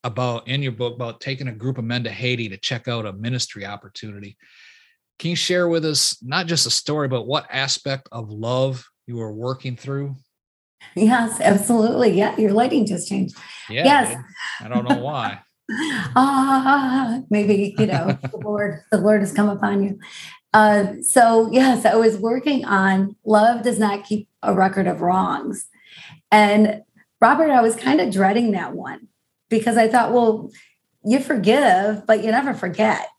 about 0.03 0.47
in 0.47 0.63
your 0.63 0.71
book 0.71 0.95
about 0.95 1.21
taking 1.21 1.47
a 1.47 1.53
group 1.53 1.77
of 1.77 1.83
men 1.83 2.03
to 2.03 2.09
Haiti 2.09 2.49
to 2.49 2.57
check 2.57 2.87
out 2.87 3.05
a 3.05 3.13
ministry 3.13 3.65
opportunity. 3.65 4.37
Can 5.19 5.31
you 5.31 5.35
share 5.35 5.67
with 5.67 5.83
us 5.83 6.17
not 6.21 6.45
just 6.45 6.67
a 6.67 6.71
story, 6.71 7.07
but 7.07 7.27
what 7.27 7.47
aspect 7.51 8.07
of 8.11 8.29
love 8.29 8.85
you 9.07 9.17
were 9.17 9.33
working 9.33 9.75
through 9.75 10.15
Yes, 10.95 11.39
absolutely. 11.41 12.11
Yeah, 12.11 12.35
your 12.37 12.51
lighting 12.51 12.85
just 12.87 13.07
changed. 13.07 13.35
Yeah, 13.69 13.83
yes. 13.83 14.23
I 14.61 14.67
don't 14.67 14.87
know 14.87 14.97
why. 14.97 15.41
ah, 16.15 17.21
maybe 17.29 17.75
you 17.77 17.85
know 17.85 18.17
the 18.31 18.37
Lord, 18.43 18.81
the 18.91 18.97
Lord 18.97 19.21
has 19.21 19.31
come 19.31 19.49
upon 19.49 19.83
you. 19.83 19.99
Uh, 20.53 20.93
so 21.01 21.51
yes, 21.51 21.85
I 21.85 21.95
was 21.95 22.17
working 22.17 22.65
on 22.65 23.15
love 23.25 23.63
does 23.63 23.77
not 23.77 24.05
keep 24.05 24.27
a 24.41 24.55
record 24.55 24.87
of 24.87 25.01
wrongs, 25.01 25.67
and 26.31 26.81
Robert, 27.21 27.51
I 27.51 27.61
was 27.61 27.75
kind 27.75 28.01
of 28.01 28.11
dreading 28.11 28.51
that 28.51 28.73
one 28.73 29.07
because 29.49 29.77
I 29.77 29.87
thought, 29.87 30.13
well, 30.13 30.51
you 31.03 31.19
forgive, 31.19 32.05
but 32.05 32.23
you 32.23 32.31
never 32.31 32.53
forget. 32.53 33.09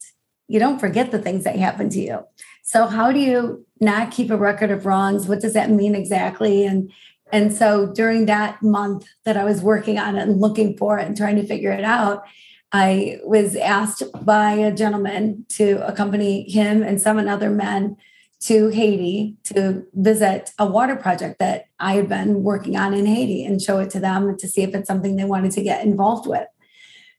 You 0.47 0.59
don't 0.59 0.79
forget 0.79 1.11
the 1.11 1.19
things 1.19 1.45
that 1.45 1.57
happen 1.57 1.91
to 1.91 2.01
you. 2.01 2.21
So 2.63 2.87
how 2.87 3.13
do 3.13 3.19
you 3.19 3.67
not 3.81 4.11
keep 4.11 4.31
a 4.31 4.37
record 4.37 4.71
of 4.71 4.87
wrongs? 4.87 5.27
What 5.27 5.41
does 5.41 5.55
that 5.55 5.71
mean 5.71 5.95
exactly? 5.95 6.65
And 6.65 6.91
and 7.33 7.53
so 7.53 7.87
during 7.87 8.27
that 8.27 8.63
month 8.63 9.07
that 9.25 9.37
I 9.37 9.45
was 9.45 9.63
working 9.63 9.99
on 9.99 10.17
it 10.17 10.23
and 10.23 10.41
looking 10.41 10.77
for 10.77 10.99
it 10.99 11.07
and 11.07 11.17
trying 11.17 11.37
to 11.37 11.47
figure 11.47 11.73
it 11.73 11.85
out, 11.85 12.25
I 12.73 13.19
was 13.25 13.57
asked 13.57 14.03
by 14.25 14.53
a 14.53 14.75
gentleman 14.75 15.47
to 15.51 15.87
accompany 15.87 16.49
him 16.51 16.83
and 16.83 17.01
some 17.01 17.19
other 17.19 17.51
men 17.51 17.97
to 18.41 18.69
Haiti 18.69 19.37
to 19.45 19.85
visit 19.95 20.51
a 20.59 20.67
water 20.67 20.95
project 20.95 21.39
that 21.41 21.67
I 21.81 21.95
had 21.95 22.09
been 22.09 22.43
working 22.43 22.77
on 22.77 22.95
in 22.95 23.07
Haiti 23.07 23.45
and 23.45 23.61
show 23.61 23.79
it 23.81 23.91
to 23.91 24.01
them 24.01 24.37
to 24.39 24.49
see 24.49 24.63
if 24.63 24.75
it's 24.75 24.87
something 24.87 25.17
they 25.17 25.25
wanted 25.25 25.53
to 25.53 25.63
get 25.63 25.85
involved 25.85 26.29
with. 26.29 26.47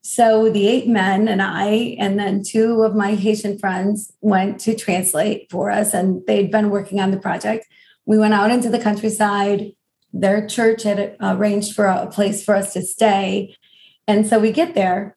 So 0.01 0.49
the 0.49 0.67
eight 0.67 0.87
men 0.87 1.27
and 1.27 1.41
I, 1.41 1.97
and 1.99 2.17
then 2.17 2.41
two 2.43 2.83
of 2.83 2.95
my 2.95 3.15
Haitian 3.15 3.59
friends 3.59 4.13
went 4.21 4.59
to 4.61 4.75
translate 4.75 5.51
for 5.51 5.69
us, 5.69 5.93
and 5.93 6.25
they'd 6.25 6.51
been 6.51 6.69
working 6.69 7.01
on 7.01 7.11
the 7.11 7.19
project. 7.19 7.67
We 8.05 8.17
went 8.17 8.33
out 8.33 8.49
into 8.49 8.69
the 8.69 8.79
countryside. 8.79 9.73
Their 10.13 10.47
church 10.47 10.83
had 10.83 11.17
uh, 11.19 11.35
arranged 11.37 11.75
for 11.75 11.85
a 11.85 12.07
place 12.07 12.43
for 12.43 12.55
us 12.55 12.73
to 12.73 12.81
stay. 12.81 13.55
And 14.07 14.25
so 14.25 14.39
we 14.39 14.51
get 14.51 14.73
there, 14.73 15.15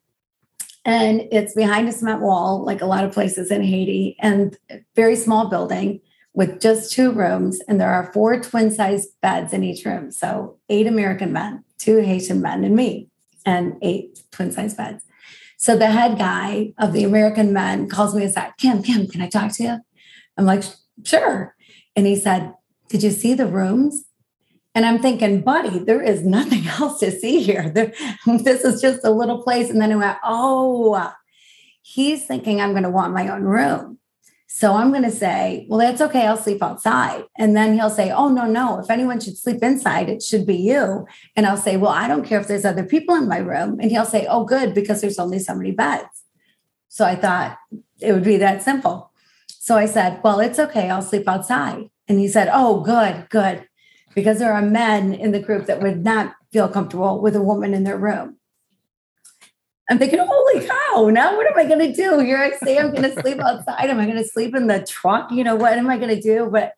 and 0.85 1.23
it's 1.31 1.55
behind 1.55 1.89
a 1.89 1.93
cement 1.93 2.21
wall, 2.21 2.65
like 2.65 2.83
a 2.83 2.87
lot 2.87 3.05
of 3.05 3.13
places 3.13 3.51
in 3.51 3.63
Haiti, 3.63 4.17
and 4.21 4.57
very 4.95 5.17
small 5.17 5.49
building 5.49 6.01
with 6.35 6.61
just 6.61 6.93
two 6.93 7.13
rooms. 7.13 7.61
And 7.69 7.81
there 7.81 7.93
are 7.93 8.13
four 8.13 8.41
twin 8.41 8.71
sized 8.71 9.09
beds 9.21 9.53
in 9.53 9.63
each 9.63 9.85
room. 9.85 10.11
So 10.11 10.59
eight 10.69 10.87
American 10.87 11.33
men, 11.33 11.65
two 11.79 11.99
Haitian 11.99 12.41
men, 12.43 12.65
and 12.65 12.75
me, 12.75 13.09
and 13.47 13.77
eight 13.83 14.23
twin 14.31 14.53
sized 14.53 14.77
beds. 14.77 15.05
So 15.57 15.77
the 15.77 15.87
head 15.87 16.19
guy 16.19 16.73
of 16.79 16.93
the 16.93 17.05
American 17.05 17.53
men 17.53 17.89
calls 17.89 18.15
me 18.15 18.25
aside, 18.25 18.53
Kim, 18.59 18.83
Kim, 18.83 19.07
can 19.07 19.23
I 19.23 19.29
talk 19.29 19.53
to 19.53 19.63
you? 19.63 19.79
I'm 20.37 20.45
like, 20.45 20.65
sure. 21.05 21.55
And 21.95 22.07
he 22.07 22.17
said, 22.17 22.53
Did 22.89 23.03
you 23.03 23.11
see 23.11 23.35
the 23.35 23.47
rooms? 23.47 24.05
And 24.75 24.87
I'm 24.87 25.01
thinking, 25.01 25.43
buddy, 25.43 25.79
there 25.79 26.03
is 26.03 26.25
nothing 26.25 26.67
else 26.81 27.01
to 27.01 27.11
see 27.11 27.43
here. 27.43 27.69
There, 27.71 27.93
this 28.27 28.65
is 28.65 28.81
just 28.81 29.05
a 29.05 29.11
little 29.11 29.43
place. 29.43 29.71
And 29.71 29.81
then 29.81 29.93
I 29.93 29.97
went, 29.97 30.19
oh, 30.25 31.13
he's 31.83 32.27
thinking 32.27 32.61
I'm 32.61 32.73
going 32.73 32.85
to 32.85 32.91
want 32.91 33.13
my 33.13 33.29
own 33.29 33.43
room. 33.43 33.99
So 34.55 34.75
I'm 34.75 34.91
going 34.91 35.03
to 35.03 35.11
say, 35.11 35.67
well, 35.69 35.79
that's 35.79 36.03
okay. 36.03 36.27
I'll 36.27 36.37
sleep 36.37 36.63
outside. 36.63 37.25
And 37.39 37.57
then 37.57 37.73
he'll 37.73 37.89
say, 37.89 38.11
oh, 38.11 38.29
no, 38.29 38.47
no. 38.47 38.79
If 38.81 38.91
anyone 38.91 39.19
should 39.19 39.39
sleep 39.39 39.63
inside, 39.63 40.11
it 40.11 40.23
should 40.23 40.47
be 40.47 40.57
you. 40.57 41.07
And 41.35 41.47
I'll 41.47 41.57
say, 41.57 41.79
well, 41.79 41.91
I 41.91 42.07
don't 42.07 42.25
care 42.25 42.39
if 42.39 42.49
there's 42.49 42.67
other 42.67 42.85
people 42.85 43.15
in 43.15 43.29
my 43.29 43.39
room. 43.39 43.81
And 43.81 43.91
he'll 43.91 44.05
say, 44.05 44.27
oh, 44.29 44.45
good, 44.45 44.75
because 44.75 45.01
there's 45.01 45.19
only 45.19 45.39
so 45.39 45.55
many 45.55 45.71
beds. 45.71 46.25
So 46.89 47.07
I 47.07 47.15
thought 47.15 47.57
it 47.99 48.13
would 48.13 48.25
be 48.25 48.37
that 48.39 48.63
simple. 48.63 49.11
So 49.49 49.77
I 49.77 49.87
said, 49.87 50.21
well, 50.23 50.39
it's 50.39 50.59
okay. 50.59 50.91
I'll 50.91 51.01
sleep 51.01 51.27
outside. 51.27 51.89
And 52.07 52.19
he 52.19 52.29
said, 52.29 52.51
oh, 52.53 52.81
good, 52.81 53.29
good 53.31 53.67
because 54.15 54.39
there 54.39 54.53
are 54.53 54.63
men 54.63 55.13
in 55.13 55.33
the 55.33 55.41
group 55.41 55.67
that 55.67 55.81
would 55.81 56.05
not 56.05 56.35
feel 56.53 56.69
comfortable 56.69 57.21
with 57.21 57.37
a 57.37 57.43
woman 57.43 57.75
in 57.75 57.85
their 57.85 57.99
room. 57.99 58.37
I'm 59.91 59.99
thinking, 59.99 60.21
holy 60.21 60.67
cow, 60.67 61.11
now 61.11 61.37
what 61.37 61.47
am 61.47 61.59
I 61.59 61.65
going 61.65 61.81
to 61.81 61.93
do? 61.93 62.19
Here 62.21 62.39
I 62.39 62.53
say 62.65 62.79
I'm 62.79 62.93
going 62.93 63.03
to 63.03 63.21
sleep 63.21 63.41
outside. 63.41 63.91
Am 63.91 64.01
I 64.01 64.07
going 64.07 64.17
to 64.17 64.25
sleep 64.25 64.55
in 64.55 64.67
the 64.67 64.85
truck? 64.85 65.31
You 65.31 65.45
know, 65.45 65.57
what 65.57 65.75
am 65.75 65.91
I 65.91 65.99
going 65.99 66.15
to 66.15 66.21
do? 66.21 66.49
But 66.51 66.73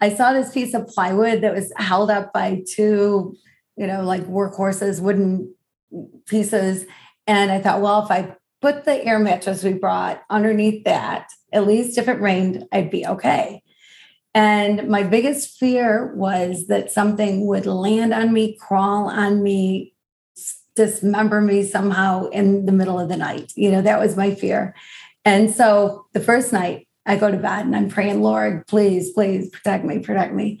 I 0.00 0.14
saw 0.14 0.32
this 0.32 0.52
piece 0.52 0.74
of 0.74 0.86
plywood 0.86 1.40
that 1.42 1.54
was 1.54 1.72
held 1.76 2.10
up 2.10 2.32
by 2.32 2.62
two, 2.68 3.34
you 3.76 3.86
know, 3.86 4.02
like 4.02 4.24
workhorses, 4.26 5.00
wooden 5.00 5.54
pieces. 6.26 6.84
And 7.26 7.50
I 7.50 7.60
thought, 7.60 7.80
well, 7.80 8.04
if 8.04 8.10
I 8.10 8.36
put 8.60 8.84
the 8.84 9.04
air 9.04 9.18
mattress 9.18 9.64
we 9.64 9.72
brought 9.72 10.22
underneath 10.30 10.84
that, 10.84 11.28
at 11.52 11.66
least 11.66 11.98
if 11.98 12.08
it 12.08 12.20
rained, 12.20 12.66
I'd 12.72 12.90
be 12.90 13.06
okay. 13.06 13.62
And 14.34 14.88
my 14.88 15.02
biggest 15.02 15.58
fear 15.58 16.14
was 16.14 16.66
that 16.68 16.92
something 16.92 17.46
would 17.46 17.66
land 17.66 18.14
on 18.14 18.32
me, 18.32 18.56
crawl 18.56 19.08
on 19.08 19.42
me, 19.42 19.94
dismember 20.76 21.40
me 21.40 21.64
somehow 21.64 22.28
in 22.28 22.66
the 22.66 22.72
middle 22.72 22.98
of 22.98 23.08
the 23.08 23.16
night. 23.16 23.52
You 23.56 23.70
know, 23.72 23.82
that 23.82 23.98
was 23.98 24.16
my 24.16 24.34
fear. 24.34 24.74
And 25.24 25.52
so 25.52 26.06
the 26.12 26.20
first 26.20 26.52
night 26.52 26.86
I 27.06 27.16
go 27.16 27.30
to 27.30 27.36
bed 27.36 27.66
and 27.66 27.74
I'm 27.74 27.88
praying, 27.88 28.22
Lord, 28.22 28.66
please, 28.66 29.10
please 29.10 29.50
protect 29.50 29.84
me, 29.84 29.98
protect 29.98 30.32
me. 30.32 30.60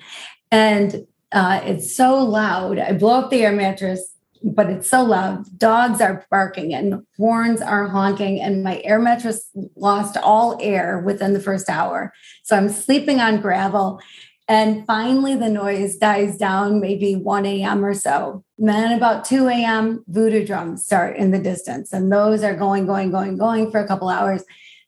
And 0.50 1.06
uh, 1.32 1.60
it's 1.64 1.94
so 1.94 2.18
loud. 2.18 2.78
I 2.78 2.92
blow 2.92 3.20
up 3.20 3.30
the 3.30 3.44
air 3.44 3.52
mattress 3.52 4.16
but 4.42 4.70
it's 4.70 4.88
so 4.88 5.02
loud. 5.02 5.44
Dogs 5.58 6.00
are 6.00 6.26
barking 6.30 6.74
and 6.74 7.02
horns 7.16 7.60
are 7.60 7.88
honking, 7.88 8.40
and 8.40 8.62
my 8.62 8.80
air 8.84 8.98
mattress 8.98 9.50
lost 9.76 10.16
all 10.16 10.58
air 10.60 11.00
within 11.00 11.32
the 11.32 11.40
first 11.40 11.68
hour. 11.68 12.12
So 12.42 12.56
I'm 12.56 12.68
sleeping 12.68 13.20
on 13.20 13.40
gravel. 13.40 14.00
And 14.48 14.84
finally, 14.84 15.36
the 15.36 15.48
noise 15.48 15.96
dies 15.96 16.36
down, 16.36 16.80
maybe 16.80 17.14
1 17.14 17.46
a.m. 17.46 17.84
or 17.84 17.94
so. 17.94 18.44
then, 18.58 18.92
about 18.92 19.24
2 19.24 19.46
a.m., 19.46 20.04
voodoo 20.08 20.44
drums 20.44 20.84
start 20.84 21.16
in 21.16 21.30
the 21.30 21.38
distance, 21.38 21.92
and 21.92 22.12
those 22.12 22.42
are 22.42 22.56
going, 22.56 22.84
going, 22.84 23.12
going, 23.12 23.38
going 23.38 23.70
for 23.70 23.78
a 23.78 23.86
couple 23.86 24.08
hours. 24.08 24.42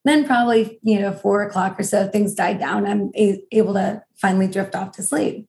Then, 0.05 0.27
probably, 0.27 0.81
you 0.83 0.99
know, 0.99 1.13
four 1.13 1.43
o'clock 1.43 1.79
or 1.79 1.85
so, 1.85 2.09
things 2.09 2.35
die 2.35 2.55
down. 2.55 2.87
I'm 2.87 3.13
able 3.15 3.75
to 3.75 4.03
finally 4.17 4.49
drift 4.49 4.75
off 4.75 4.91
to 4.93 5.03
sleep. 5.03 5.47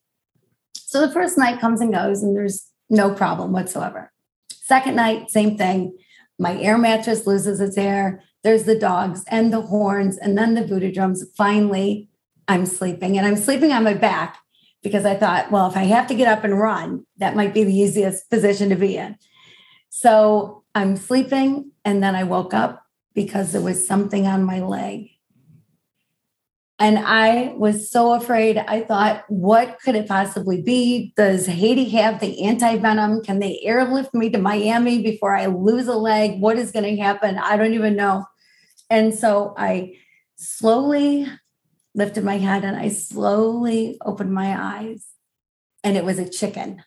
So 0.76 1.02
the 1.02 1.12
first 1.12 1.40
night 1.40 1.60
comes 1.60 1.82
and 1.82 1.92
goes, 1.92 2.22
and 2.22 2.36
there's 2.36 2.70
no 2.94 3.14
problem 3.14 3.52
whatsoever. 3.52 4.12
Second 4.52 4.96
night, 4.96 5.30
same 5.30 5.58
thing. 5.58 5.98
My 6.40 6.58
air 6.60 6.78
mattress 6.78 7.28
loses 7.28 7.60
its 7.60 7.78
air. 7.78 8.24
There's 8.44 8.64
the 8.64 8.80
dogs 8.80 9.24
and 9.28 9.52
the 9.52 9.62
horns, 9.62 10.18
and 10.18 10.38
then 10.38 10.54
the 10.54 10.66
voodoo 10.66 10.92
drums. 10.92 11.24
Finally, 11.36 12.10
I'm 12.48 12.66
sleeping, 12.66 13.18
and 13.18 13.26
I'm 13.28 13.36
sleeping 13.36 13.72
on 13.72 13.84
my 13.84 13.94
back 13.94 14.38
because 14.82 15.06
I 15.06 15.16
thought, 15.16 15.52
well, 15.52 15.68
if 15.68 15.78
I 15.78 15.84
have 15.84 16.08
to 16.08 16.16
get 16.16 16.28
up 16.28 16.44
and 16.44 16.60
run, 16.60 17.06
that 17.18 17.36
might 17.36 17.54
be 17.54 17.64
the 17.64 17.76
easiest 17.76 18.30
position 18.30 18.70
to 18.70 18.76
be 18.76 18.98
in. 18.98 19.18
So 19.90 20.64
I'm 20.76 20.96
sleeping, 20.96 21.72
and 21.86 22.04
then 22.04 22.16
I 22.16 22.24
woke 22.24 22.54
up 22.54 22.86
because 23.14 23.52
there 23.52 23.62
was 23.62 23.88
something 23.88 24.28
on 24.28 24.44
my 24.44 24.60
leg. 24.60 25.10
And 26.84 27.00
I 27.00 27.54
was 27.56 27.90
so 27.90 28.12
afraid. 28.12 28.58
I 28.58 28.82
thought, 28.82 29.24
what 29.30 29.80
could 29.86 29.96
it 29.96 30.06
possibly 30.06 30.62
be? 30.62 31.14
Does 31.16 31.46
Haiti 31.46 31.88
have 31.92 32.20
the 32.20 32.44
anti 32.44 32.76
venom? 32.76 33.24
Can 33.24 33.40
they 33.40 33.62
airlift 33.64 34.14
me 34.14 34.30
to 34.32 34.38
Miami 34.38 35.02
before 35.02 35.34
I 35.34 35.46
lose 35.46 35.88
a 35.88 35.96
leg? 35.96 36.42
What 36.42 36.58
is 36.58 36.74
going 36.74 36.84
to 36.84 37.02
happen? 37.02 37.38
I 37.38 37.56
don't 37.56 37.74
even 37.74 37.96
know. 37.96 38.26
And 38.90 39.16
so 39.16 39.54
I 39.58 39.96
slowly 40.36 41.26
lifted 41.96 42.26
my 42.26 42.38
head 42.38 42.66
and 42.66 42.76
I 42.76 42.90
slowly 42.90 43.98
opened 44.04 44.34
my 44.34 44.54
eyes, 44.62 45.06
and 45.86 45.96
it 45.96 46.04
was 46.04 46.20
a 46.20 46.28
chicken 46.28 46.84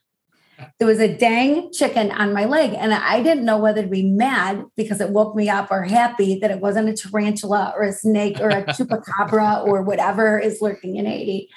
there 0.78 0.88
was 0.88 1.00
a 1.00 1.14
dang 1.14 1.70
chicken 1.72 2.10
on 2.10 2.32
my 2.32 2.44
leg. 2.44 2.72
And 2.74 2.92
I 2.92 3.22
didn't 3.22 3.44
know 3.44 3.58
whether 3.58 3.82
to 3.82 3.88
be 3.88 4.02
mad 4.02 4.64
because 4.76 5.00
it 5.00 5.10
woke 5.10 5.34
me 5.34 5.48
up 5.48 5.70
or 5.70 5.82
happy 5.82 6.38
that 6.40 6.50
it 6.50 6.60
wasn't 6.60 6.88
a 6.88 6.94
tarantula 6.94 7.72
or 7.76 7.82
a 7.82 7.92
snake 7.92 8.40
or 8.40 8.48
a 8.48 8.64
chupacabra 8.64 9.66
or 9.66 9.82
whatever 9.82 10.38
is 10.38 10.60
lurking 10.60 10.96
in 10.96 11.06
Haiti. 11.06 11.48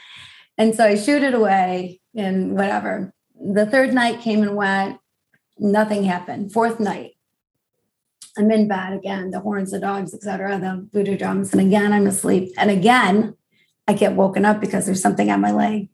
And 0.58 0.76
so 0.76 0.86
I 0.86 0.96
shoot 0.96 1.24
it 1.24 1.34
away 1.34 2.02
and 2.16 2.58
whatever. 2.58 3.14
The 3.42 3.66
third 3.66 3.94
night 3.94 4.20
came 4.20 4.42
and 4.42 4.56
went, 4.56 5.00
nothing 5.58 6.04
happened. 6.04 6.52
Fourth 6.52 6.80
night, 6.80 7.12
I'm 8.38 8.52
in 8.52 8.68
bed 8.68 8.94
again, 8.94 9.32
the 9.32 9.40
horns, 9.40 9.72
the 9.72 9.80
dogs, 9.80 10.14
etc., 10.14 10.60
the 10.60 10.88
voodoo 10.92 11.18
drums. 11.18 11.52
And 11.54 11.62
again, 11.62 11.94
I'm 11.94 12.08
asleep. 12.08 12.54
And 12.58 12.70
again, 12.70 13.36
I 13.88 13.94
get 13.94 14.14
woken 14.14 14.46
up 14.46 14.62
because 14.62 14.86
there's 14.86 15.02
something 15.02 15.32
on 15.32 15.42
my 15.42 15.52
leg. 15.52 15.90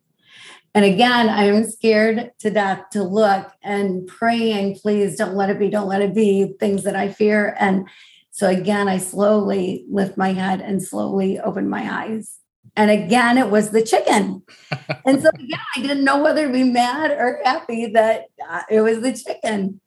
And 0.76 0.84
again, 0.84 1.30
I 1.30 1.46
am 1.46 1.64
scared 1.64 2.32
to 2.40 2.52
death 2.52 2.90
to 2.92 3.02
look 3.02 3.50
and 3.64 4.06
praying, 4.06 4.76
please 4.76 5.16
don't 5.16 5.36
let 5.36 5.50
it 5.50 5.58
be, 5.58 5.70
don't 5.70 5.88
let 5.88 6.02
it 6.02 6.14
be 6.14 6.54
things 6.60 6.84
that 6.84 6.98
I 6.98 7.14
fear. 7.14 7.56
And 7.58 7.88
so 8.32 8.50
again, 8.50 8.90
I 8.90 8.98
slowly 8.98 9.86
lift 9.90 10.18
my 10.18 10.34
head 10.34 10.60
and 10.60 10.84
slowly 10.84 11.40
open 11.40 11.70
my 11.70 12.04
eyes. 12.04 12.40
And 12.76 12.92
again, 12.92 13.38
it 13.38 13.50
was 13.50 13.70
the 13.70 13.84
chicken. 13.84 14.44
and 15.06 15.22
so 15.22 15.30
again, 15.30 15.60
I 15.78 15.82
didn't 15.82 16.04
know 16.04 16.22
whether 16.22 16.46
to 16.46 16.52
be 16.52 16.66
mad 16.66 17.12
or 17.12 17.40
happy 17.46 17.86
that 17.94 18.26
uh, 18.46 18.64
it 18.70 18.82
was 18.82 19.00
the 19.00 19.14
chicken. 19.14 19.80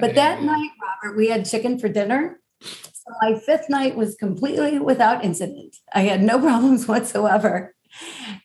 But 0.00 0.16
that 0.16 0.42
night, 0.42 0.70
Robert, 0.82 1.16
we 1.16 1.28
had 1.28 1.48
chicken 1.48 1.78
for 1.78 1.88
dinner. 1.88 2.40
So 2.60 3.12
my 3.22 3.38
fifth 3.38 3.70
night 3.70 3.94
was 3.94 4.16
completely 4.16 4.80
without 4.80 5.24
incident. 5.24 5.76
I 5.94 6.00
had 6.00 6.24
no 6.24 6.40
problems 6.40 6.88
whatsoever. 6.88 7.73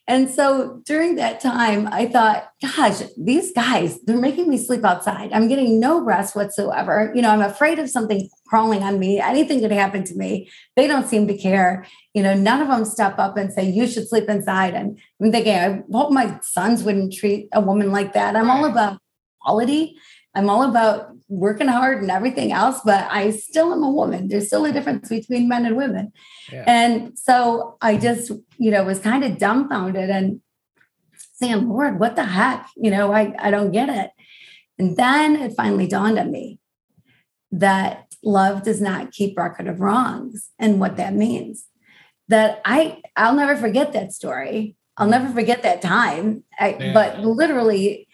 And 0.08 0.30
so 0.30 0.82
during 0.86 1.16
that 1.16 1.40
time, 1.40 1.88
I 1.92 2.08
thought, 2.08 2.50
gosh, 2.62 3.02
these 3.18 3.52
guys, 3.52 4.02
they're 4.02 4.18
making 4.18 4.50
me 4.50 4.58
sleep 4.58 4.84
outside. 4.84 5.32
I'm 5.32 5.48
getting 5.48 5.80
no 5.80 6.02
rest 6.02 6.36
whatsoever. 6.36 7.12
You 7.16 7.22
know, 7.22 7.30
I'm 7.30 7.42
afraid 7.42 7.80
of 7.80 7.90
something 7.90 8.28
crawling 8.48 8.84
on 8.84 9.00
me. 9.00 9.20
Anything 9.20 9.60
could 9.60 9.72
happen 9.72 10.04
to 10.06 10.16
me. 10.16 10.50
They 10.76 10.88
don't 10.88 11.08
seem 11.08 11.28
to 11.28 11.38
care. 11.38 11.86
You 12.14 12.24
know, 12.24 12.34
none 12.34 12.62
of 12.62 12.68
them 12.68 12.86
step 12.86 13.20
up 13.20 13.38
and 13.38 13.54
say, 13.54 13.70
you 13.70 13.88
should 13.88 14.08
sleep 14.08 14.28
inside. 14.30 14.74
And 14.74 15.00
I'm 15.22 15.32
thinking, 15.32 15.56
I 15.56 15.84
hope 15.92 16.12
my 16.12 16.40
sons 16.42 16.84
wouldn't 16.84 17.14
treat 17.14 17.48
a 17.54 17.62
woman 17.62 17.92
like 17.92 18.14
that. 18.14 18.36
I'm 18.36 18.50
all 18.50 18.66
about 18.66 19.00
quality. 19.42 19.96
I'm 20.36 20.50
all 20.50 20.64
about 20.64 21.12
working 21.30 21.68
hard 21.68 22.02
and 22.02 22.10
everything 22.12 22.52
else, 22.52 22.82
but 22.84 23.08
I 23.10 23.30
still 23.30 23.72
am 23.72 23.84
a 23.84 23.92
woman. 23.92 24.28
There's 24.28 24.48
still 24.48 24.66
a 24.66 24.72
difference 24.72 25.08
between 25.10 25.48
men 25.48 25.66
and 25.66 25.78
women. 25.78 26.12
Yeah. 26.52 26.64
And 26.68 27.18
so 27.18 27.78
I 27.82 27.98
just, 27.98 28.32
you 28.58 28.72
know, 28.72 28.84
was 28.84 29.00
kind 29.00 29.24
of 29.24 29.38
dumbfounded 29.38 30.10
and 30.10 30.42
saying, 31.36 31.70
Lord, 31.70 32.00
what 32.00 32.16
the 32.16 32.26
heck? 32.26 32.68
You 32.76 32.90
know, 32.90 33.14
I, 33.14 33.34
I 33.38 33.52
don't 33.52 33.72
get 33.72 33.90
it. 33.90 34.12
And 34.80 34.98
then 34.98 35.36
it 35.36 35.54
finally 35.56 35.88
dawned 35.88 36.18
on 36.18 36.32
me 36.32 36.60
that 37.52 38.08
love 38.24 38.64
does 38.64 38.82
not 38.82 39.12
keep 39.12 39.38
record 39.38 39.68
of 39.68 39.80
wrongs 39.80 40.50
and 40.58 40.80
what 40.80 40.98
that 40.98 41.14
means. 41.14 41.66
That 42.28 42.62
I 42.66 43.02
I'll 43.16 43.36
never 43.36 43.56
forget 43.56 43.94
that 43.94 44.14
story. 44.14 44.76
I'll 44.98 45.08
never 45.08 45.30
forget 45.34 45.64
that 45.64 45.82
time. 45.82 46.44
I, 46.60 46.76
yeah. 46.80 46.94
But 46.94 47.22
literally, 47.22 48.08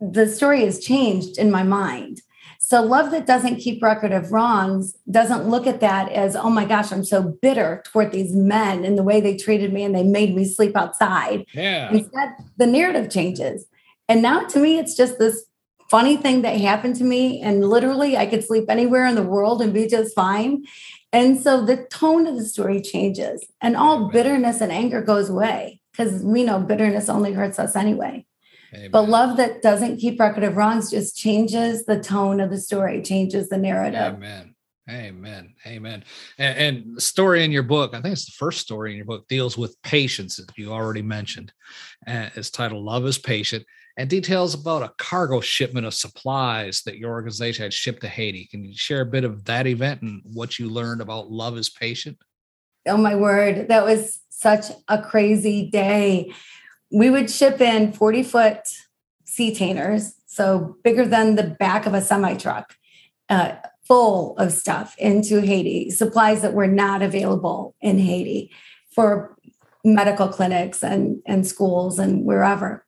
the 0.00 0.28
story 0.28 0.64
has 0.64 0.78
changed 0.78 1.38
in 1.38 1.50
my 1.50 1.62
mind. 1.62 2.20
So, 2.66 2.80
love 2.80 3.10
that 3.10 3.26
doesn't 3.26 3.56
keep 3.56 3.82
record 3.82 4.10
of 4.10 4.32
wrongs 4.32 4.96
doesn't 5.10 5.50
look 5.50 5.66
at 5.66 5.80
that 5.80 6.10
as, 6.10 6.34
oh 6.34 6.48
my 6.48 6.64
gosh, 6.64 6.92
I'm 6.92 7.04
so 7.04 7.22
bitter 7.22 7.82
toward 7.84 8.10
these 8.10 8.34
men 8.34 8.86
and 8.86 8.96
the 8.96 9.02
way 9.02 9.20
they 9.20 9.36
treated 9.36 9.70
me 9.70 9.82
and 9.82 9.94
they 9.94 10.02
made 10.02 10.34
me 10.34 10.46
sleep 10.46 10.74
outside. 10.74 11.44
Yeah. 11.52 11.92
Instead, 11.92 12.30
the 12.56 12.66
narrative 12.66 13.10
changes. 13.10 13.66
And 14.08 14.22
now 14.22 14.44
to 14.46 14.58
me, 14.58 14.78
it's 14.78 14.96
just 14.96 15.18
this 15.18 15.44
funny 15.90 16.16
thing 16.16 16.40
that 16.40 16.58
happened 16.58 16.96
to 16.96 17.04
me. 17.04 17.38
And 17.42 17.68
literally, 17.68 18.16
I 18.16 18.24
could 18.24 18.42
sleep 18.42 18.70
anywhere 18.70 19.04
in 19.04 19.14
the 19.14 19.22
world 19.22 19.60
and 19.60 19.74
be 19.74 19.86
just 19.86 20.14
fine. 20.14 20.64
And 21.12 21.38
so 21.38 21.62
the 21.62 21.84
tone 21.90 22.26
of 22.26 22.34
the 22.34 22.46
story 22.46 22.80
changes 22.80 23.44
and 23.60 23.76
all 23.76 24.08
bitterness 24.08 24.62
and 24.62 24.72
anger 24.72 25.02
goes 25.02 25.28
away 25.28 25.82
because 25.92 26.22
we 26.22 26.44
know 26.44 26.60
bitterness 26.60 27.10
only 27.10 27.34
hurts 27.34 27.58
us 27.58 27.76
anyway. 27.76 28.24
Amen. 28.74 28.90
But 28.90 29.08
love 29.08 29.36
that 29.36 29.62
doesn't 29.62 29.98
keep 29.98 30.18
record 30.18 30.44
of 30.44 30.56
wrongs 30.56 30.90
just 30.90 31.16
changes 31.16 31.84
the 31.84 32.00
tone 32.00 32.40
of 32.40 32.50
the 32.50 32.58
story, 32.58 33.02
changes 33.02 33.48
the 33.48 33.58
narrative. 33.58 34.14
Amen. 34.14 34.54
Amen. 34.90 35.54
Amen. 35.66 36.04
And, 36.36 36.58
and, 36.58 36.96
the 36.96 37.00
story 37.00 37.42
in 37.42 37.50
your 37.50 37.62
book, 37.62 37.94
I 37.94 38.02
think 38.02 38.12
it's 38.12 38.26
the 38.26 38.32
first 38.32 38.60
story 38.60 38.90
in 38.90 38.98
your 38.98 39.06
book, 39.06 39.26
deals 39.28 39.56
with 39.56 39.80
patience, 39.82 40.38
as 40.38 40.46
you 40.56 40.72
already 40.72 41.00
mentioned. 41.00 41.54
Uh, 42.06 42.28
it's 42.34 42.50
titled 42.50 42.84
Love 42.84 43.06
is 43.06 43.16
Patient 43.16 43.64
and 43.96 44.10
details 44.10 44.52
about 44.52 44.82
a 44.82 44.92
cargo 44.98 45.40
shipment 45.40 45.86
of 45.86 45.94
supplies 45.94 46.82
that 46.82 46.98
your 46.98 47.12
organization 47.12 47.62
had 47.62 47.72
shipped 47.72 48.02
to 48.02 48.08
Haiti. 48.08 48.46
Can 48.50 48.62
you 48.62 48.74
share 48.76 49.00
a 49.00 49.06
bit 49.06 49.24
of 49.24 49.44
that 49.44 49.66
event 49.66 50.02
and 50.02 50.20
what 50.24 50.58
you 50.58 50.68
learned 50.68 51.00
about 51.00 51.30
Love 51.30 51.56
is 51.56 51.70
Patient? 51.70 52.18
Oh, 52.86 52.98
my 52.98 53.16
word. 53.16 53.68
That 53.68 53.86
was 53.86 54.20
such 54.28 54.66
a 54.88 55.00
crazy 55.00 55.70
day 55.70 56.34
we 56.94 57.10
would 57.10 57.28
ship 57.28 57.60
in 57.60 57.92
40 57.92 58.22
foot 58.22 58.60
Seatainers, 59.26 60.12
so 60.26 60.76
bigger 60.84 61.04
than 61.04 61.34
the 61.34 61.42
back 61.42 61.86
of 61.86 61.94
a 61.94 62.00
semi 62.00 62.34
truck, 62.34 62.76
uh, 63.28 63.56
full 63.82 64.36
of 64.38 64.52
stuff 64.52 64.94
into 64.98 65.40
Haiti, 65.40 65.90
supplies 65.90 66.42
that 66.42 66.54
were 66.54 66.68
not 66.68 67.02
available 67.02 67.74
in 67.80 67.98
Haiti 67.98 68.52
for 68.94 69.36
medical 69.84 70.28
clinics 70.28 70.84
and, 70.84 71.20
and 71.26 71.44
schools 71.44 71.98
and 71.98 72.24
wherever. 72.24 72.86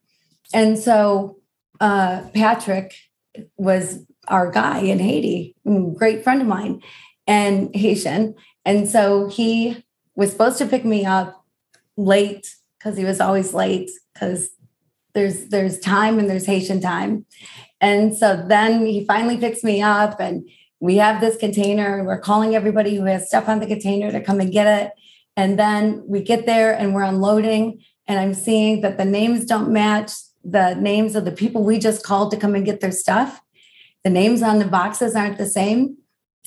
And 0.55 0.79
so 0.79 1.39
uh, 1.81 2.23
Patrick 2.33 2.95
was 3.57 4.07
our 4.29 4.53
guy 4.53 4.79
in 4.79 5.01
Haiti, 5.01 5.57
great 5.97 6.23
friend 6.23 6.41
of 6.41 6.47
mine 6.47 6.81
and 7.27 7.75
Haitian. 7.75 8.37
And 8.65 8.89
so 8.89 9.29
he 9.29 9.85
was 10.15 10.31
supposed 10.31 10.59
to 10.59 10.67
pick 10.67 10.85
me 10.85 11.05
up 11.05 11.45
late 11.97 12.55
because 12.87 12.97
he 12.97 13.05
was 13.05 13.21
always 13.21 13.53
late 13.53 13.91
because 14.15 14.51
there's 15.13 15.49
there's 15.49 15.81
time 15.81 16.21
and 16.21 16.31
there's 16.31 16.47
Haitian 16.47 16.81
time. 16.81 17.27
And 17.81 18.17
so 18.17 18.45
then 18.47 18.87
he 18.87 19.05
finally 19.05 19.37
picks 19.37 19.65
me 19.65 19.83
up 19.83 20.21
and 20.21 20.49
we 20.79 20.97
have 20.99 21.21
this 21.21 21.37
container 21.37 21.99
and 21.99 22.07
we're 22.07 22.21
calling 22.21 22.55
everybody 22.55 22.95
who 22.95 23.05
has 23.07 23.27
stuff 23.27 23.49
on 23.49 23.59
the 23.59 23.67
container 23.67 24.13
to 24.13 24.21
come 24.21 24.39
and 24.39 24.53
get 24.53 24.83
it. 24.83 24.93
And 25.37 25.59
then 25.59 26.05
we 26.07 26.23
get 26.23 26.47
there 26.47 26.73
and 26.73 26.95
we're 26.95 27.03
unloading 27.03 27.83
and 28.07 28.21
I'm 28.21 28.35
seeing 28.35 28.83
that 28.83 28.99
the 28.99 29.05
names 29.05 29.47
don't 29.47 29.73
match 29.73 30.13
the 30.45 30.75
names 30.75 31.17
of 31.17 31.25
the 31.25 31.33
people 31.33 31.65
we 31.65 31.81
just 31.81 32.05
called 32.05 32.31
to 32.31 32.37
come 32.37 32.55
and 32.55 32.65
get 32.65 32.81
their 32.81 32.93
stuff. 32.93 33.43
The 34.05 34.11
names 34.11 34.43
on 34.43 34.61
the 34.61 34.65
boxes 34.65 35.17
aren't 35.17 35.39
the 35.39 35.47
same 35.47 35.97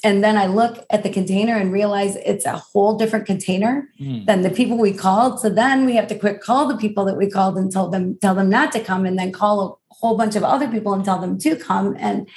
and 0.04 0.24
then 0.24 0.38
I 0.38 0.46
look 0.48 0.86
at 0.90 1.04
the 1.04 1.10
container 1.10 1.56
and 1.56 1.74
realize 1.74 2.16
it's 2.18 2.46
a 2.46 2.58
whole 2.58 2.98
different 2.98 3.26
container 3.26 3.90
mm. 4.00 4.26
than 4.26 4.42
the 4.42 4.50
people 4.50 4.78
we 4.78 4.94
called. 4.94 5.40
So 5.40 5.50
then 5.50 5.86
we 5.86 5.96
have 5.96 6.08
to 6.08 6.18
quick 6.18 6.42
call 6.42 6.68
the 6.68 6.78
people 6.78 7.06
that 7.06 7.18
we 7.18 7.30
called 7.30 7.58
and 7.58 7.72
tell 7.72 7.90
them 7.90 8.18
tell 8.22 8.36
them 8.36 8.50
not 8.50 8.72
to 8.74 8.80
come, 8.80 9.06
and 9.06 9.18
then 9.18 9.32
call 9.32 9.62
a 9.62 9.94
whole 9.94 10.18
bunch 10.18 10.36
of 10.36 10.44
other 10.44 10.68
people 10.70 10.94
and 10.94 11.04
tell 11.04 11.20
them 11.20 11.38
to 11.40 11.56
come. 11.56 11.96
And 12.00 12.30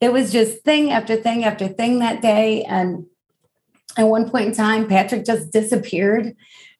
it 0.00 0.12
was 0.12 0.32
just 0.32 0.62
thing 0.64 0.90
after 0.90 1.16
thing 1.16 1.44
after 1.44 1.68
thing 1.68 2.00
that 2.00 2.20
day. 2.20 2.64
And 2.64 3.06
at 3.96 4.04
one 4.04 4.28
point 4.28 4.48
in 4.48 4.54
time, 4.54 4.88
Patrick 4.88 5.24
just 5.24 5.52
disappeared. 5.52 6.36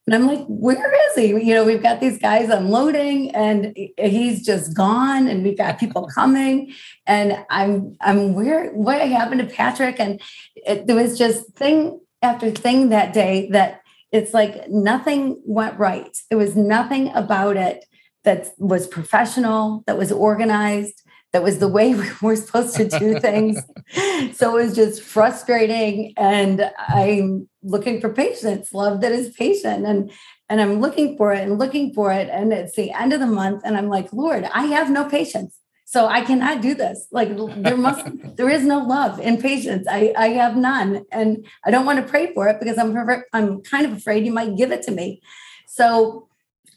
And 0.06 0.14
I'm 0.14 0.26
like, 0.26 0.44
where 0.48 0.92
is 1.08 1.16
he? 1.16 1.28
You 1.28 1.54
know, 1.54 1.64
we've 1.64 1.82
got 1.82 2.00
these 2.00 2.18
guys 2.18 2.50
unloading 2.50 3.34
and 3.34 3.74
he's 3.96 4.44
just 4.44 4.76
gone 4.76 5.26
and 5.28 5.42
we've 5.42 5.56
got 5.56 5.78
people 5.78 6.08
coming. 6.14 6.74
And 7.06 7.42
I'm, 7.48 7.96
I'm 8.02 8.34
where, 8.34 8.70
what 8.72 9.00
happened 9.00 9.40
to 9.40 9.54
Patrick? 9.54 9.98
And 9.98 10.20
it, 10.56 10.86
there 10.86 10.96
was 10.96 11.16
just 11.16 11.54
thing 11.54 12.00
after 12.20 12.50
thing 12.50 12.90
that 12.90 13.14
day 13.14 13.48
that 13.52 13.80
it's 14.12 14.34
like 14.34 14.68
nothing 14.68 15.40
went 15.44 15.78
right. 15.78 16.16
It 16.30 16.36
was 16.36 16.54
nothing 16.54 17.08
about 17.14 17.56
it 17.56 17.84
that 18.24 18.52
was 18.58 18.86
professional, 18.86 19.84
that 19.86 19.98
was 19.98 20.12
organized 20.12 21.02
that 21.34 21.42
was 21.42 21.58
the 21.58 21.68
way 21.68 21.94
we 21.94 22.08
were 22.22 22.36
supposed 22.36 22.76
to 22.76 22.88
do 22.88 23.18
things. 23.18 23.60
so 24.36 24.56
it 24.56 24.64
was 24.64 24.74
just 24.74 25.02
frustrating. 25.02 26.14
And 26.16 26.70
I'm 26.78 27.48
looking 27.62 28.00
for 28.00 28.08
patience, 28.08 28.72
love 28.72 29.00
that 29.02 29.12
is 29.12 29.34
patient. 29.34 29.84
And 29.84 30.10
and 30.48 30.60
I'm 30.60 30.80
looking 30.80 31.16
for 31.16 31.32
it 31.32 31.42
and 31.42 31.58
looking 31.58 31.92
for 31.92 32.12
it. 32.12 32.28
And 32.30 32.52
it's 32.52 32.76
the 32.76 32.92
end 32.92 33.12
of 33.12 33.20
the 33.20 33.26
month. 33.26 33.62
And 33.64 33.76
I'm 33.76 33.88
like, 33.88 34.12
Lord, 34.12 34.44
I 34.44 34.66
have 34.66 34.90
no 34.90 35.08
patience. 35.08 35.58
So 35.86 36.06
I 36.06 36.20
cannot 36.20 36.60
do 36.60 36.74
this. 36.74 37.08
Like 37.10 37.30
there 37.36 37.76
must, 37.76 38.06
there 38.36 38.50
is 38.50 38.62
no 38.62 38.78
love 38.78 39.18
and 39.20 39.40
patience. 39.40 39.86
I, 39.90 40.12
I 40.16 40.28
have 40.28 40.56
none, 40.56 41.04
and 41.10 41.46
I 41.64 41.70
don't 41.70 41.86
want 41.86 41.98
to 41.98 42.08
pray 42.08 42.32
for 42.32 42.46
it 42.48 42.60
because 42.60 42.78
I'm 42.78 42.96
I'm 43.32 43.62
kind 43.62 43.86
of 43.86 43.92
afraid 43.92 44.24
you 44.24 44.32
might 44.32 44.56
give 44.56 44.70
it 44.70 44.82
to 44.82 44.92
me. 44.92 45.20
So 45.66 46.28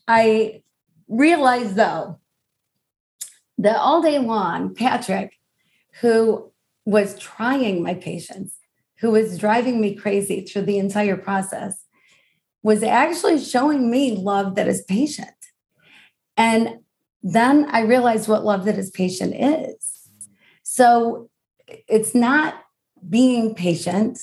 I 0.08 0.64
realized 1.08 1.76
though 1.76 2.20
that 3.58 3.78
all 3.78 4.02
day 4.02 4.20
long, 4.20 4.74
Patrick, 4.74 5.34
who 6.02 6.52
was 6.86 7.18
trying 7.20 7.82
my 7.84 7.94
patience, 7.94 8.56
who 9.00 9.12
was 9.12 9.38
driving 9.38 9.82
me 9.82 9.96
crazy 9.96 10.42
through 10.42 10.64
the 10.64 10.78
entire 10.78 11.18
process, 11.18 11.86
was 12.64 12.84
actually 12.84 13.40
showing 13.40 13.90
me 13.90 14.16
love 14.16 14.56
that 14.56 14.68
is 14.68 14.84
patient. 14.84 15.30
And 16.36 16.80
then 17.24 17.66
I 17.70 17.82
realized 17.82 18.28
what 18.28 18.46
love 18.46 18.66
that 18.66 18.78
is 18.78 18.92
patient 18.92 19.36
is. 19.36 20.10
So 20.64 21.30
it's 21.88 22.14
not 22.14 22.56
being 23.10 23.56
patient, 23.56 24.20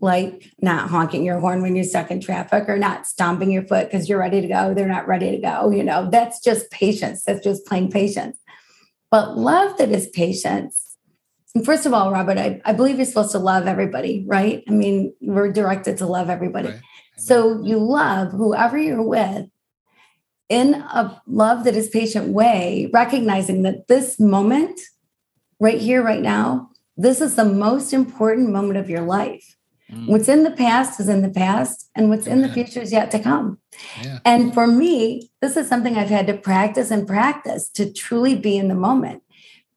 like 0.00 0.52
not 0.60 0.90
honking 0.90 1.24
your 1.24 1.38
horn 1.40 1.62
when 1.62 1.74
you're 1.74 1.84
stuck 1.84 2.10
in 2.10 2.20
traffic 2.20 2.68
or 2.68 2.78
not 2.78 3.06
stomping 3.06 3.50
your 3.50 3.66
foot 3.66 3.90
because 3.90 4.08
you're 4.08 4.18
ready 4.18 4.40
to 4.40 4.48
go. 4.48 4.74
They're 4.74 4.86
not 4.86 5.08
ready 5.08 5.30
to 5.32 5.38
go. 5.38 5.70
You 5.70 5.82
know, 5.82 6.08
that's 6.10 6.40
just 6.40 6.70
patience. 6.70 7.24
That's 7.24 7.42
just 7.42 7.66
plain 7.66 7.90
patience. 7.90 8.38
But 9.10 9.38
love 9.38 9.78
that 9.78 9.90
is 9.90 10.08
patience. 10.08 10.96
And 11.54 11.64
first 11.64 11.86
of 11.86 11.94
all, 11.94 12.10
Robert, 12.12 12.38
I, 12.38 12.60
I 12.64 12.72
believe 12.72 12.96
you're 12.96 13.06
supposed 13.06 13.32
to 13.32 13.38
love 13.38 13.66
everybody, 13.66 14.24
right? 14.26 14.62
I 14.68 14.72
mean, 14.72 15.14
we're 15.20 15.52
directed 15.52 15.98
to 15.98 16.06
love 16.06 16.28
everybody. 16.28 16.68
Right. 16.68 16.80
So 17.16 17.62
you 17.62 17.78
love 17.78 18.32
whoever 18.32 18.76
you're 18.76 19.02
with 19.02 19.46
in 20.48 20.74
a 20.74 21.20
love 21.26 21.64
that 21.64 21.74
is 21.74 21.88
patient 21.88 22.28
way, 22.28 22.90
recognizing 22.92 23.62
that 23.62 23.88
this 23.88 24.20
moment, 24.20 24.78
right 25.58 25.80
here, 25.80 26.02
right 26.02 26.20
now, 26.20 26.70
this 26.96 27.20
is 27.20 27.36
the 27.36 27.44
most 27.44 27.92
important 27.92 28.50
moment 28.50 28.78
of 28.78 28.90
your 28.90 29.02
life. 29.02 29.55
Mm. 29.90 30.08
What's 30.08 30.28
in 30.28 30.42
the 30.42 30.50
past 30.50 30.98
is 30.98 31.08
in 31.08 31.22
the 31.22 31.30
past, 31.30 31.90
and 31.94 32.08
what's 32.10 32.26
in 32.26 32.42
the 32.42 32.52
future 32.52 32.80
is 32.80 32.92
yet 32.92 33.10
to 33.12 33.20
come. 33.20 33.58
Yeah. 34.02 34.18
And 34.24 34.52
for 34.52 34.66
me, 34.66 35.30
this 35.40 35.56
is 35.56 35.68
something 35.68 35.96
I've 35.96 36.08
had 36.08 36.26
to 36.26 36.36
practice 36.36 36.90
and 36.90 37.06
practice 37.06 37.68
to 37.70 37.92
truly 37.92 38.34
be 38.34 38.56
in 38.56 38.68
the 38.68 38.74
moment. 38.74 39.22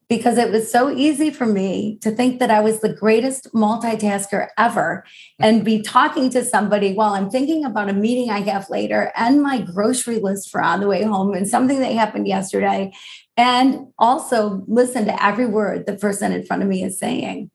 because 0.10 0.40
it 0.40 0.52
was 0.52 0.72
so 0.72 0.90
easy 0.90 1.30
for 1.30 1.46
me 1.46 2.00
to 2.02 2.10
think 2.10 2.40
that 2.40 2.50
I 2.50 2.60
was 2.60 2.82
the 2.82 2.92
greatest 2.92 3.54
multitasker 3.54 4.48
ever 4.58 5.06
and 5.38 5.64
be 5.64 5.82
talking 5.84 6.32
to 6.32 6.44
somebody 6.44 6.94
while 6.94 7.14
I'm 7.14 7.30
thinking 7.30 7.64
about 7.64 7.90
a 7.90 7.94
meeting 7.94 8.32
I 8.32 8.40
have 8.40 8.70
later 8.70 9.12
and 9.16 9.42
my 9.42 9.62
grocery 9.62 10.18
list 10.18 10.50
for 10.50 10.62
on 10.62 10.80
the 10.80 10.88
way 10.88 11.04
home 11.04 11.34
and 11.34 11.48
something 11.48 11.80
that 11.80 11.94
happened 11.94 12.28
yesterday. 12.28 12.92
And 13.38 13.94
also 14.00 14.64
listen 14.68 15.06
to 15.06 15.24
every 15.24 15.46
word 15.46 15.86
the 15.86 15.96
person 15.96 16.34
in 16.34 16.44
front 16.44 16.64
of 16.64 16.68
me 16.68 16.84
is 16.84 16.98
saying. 17.00 17.52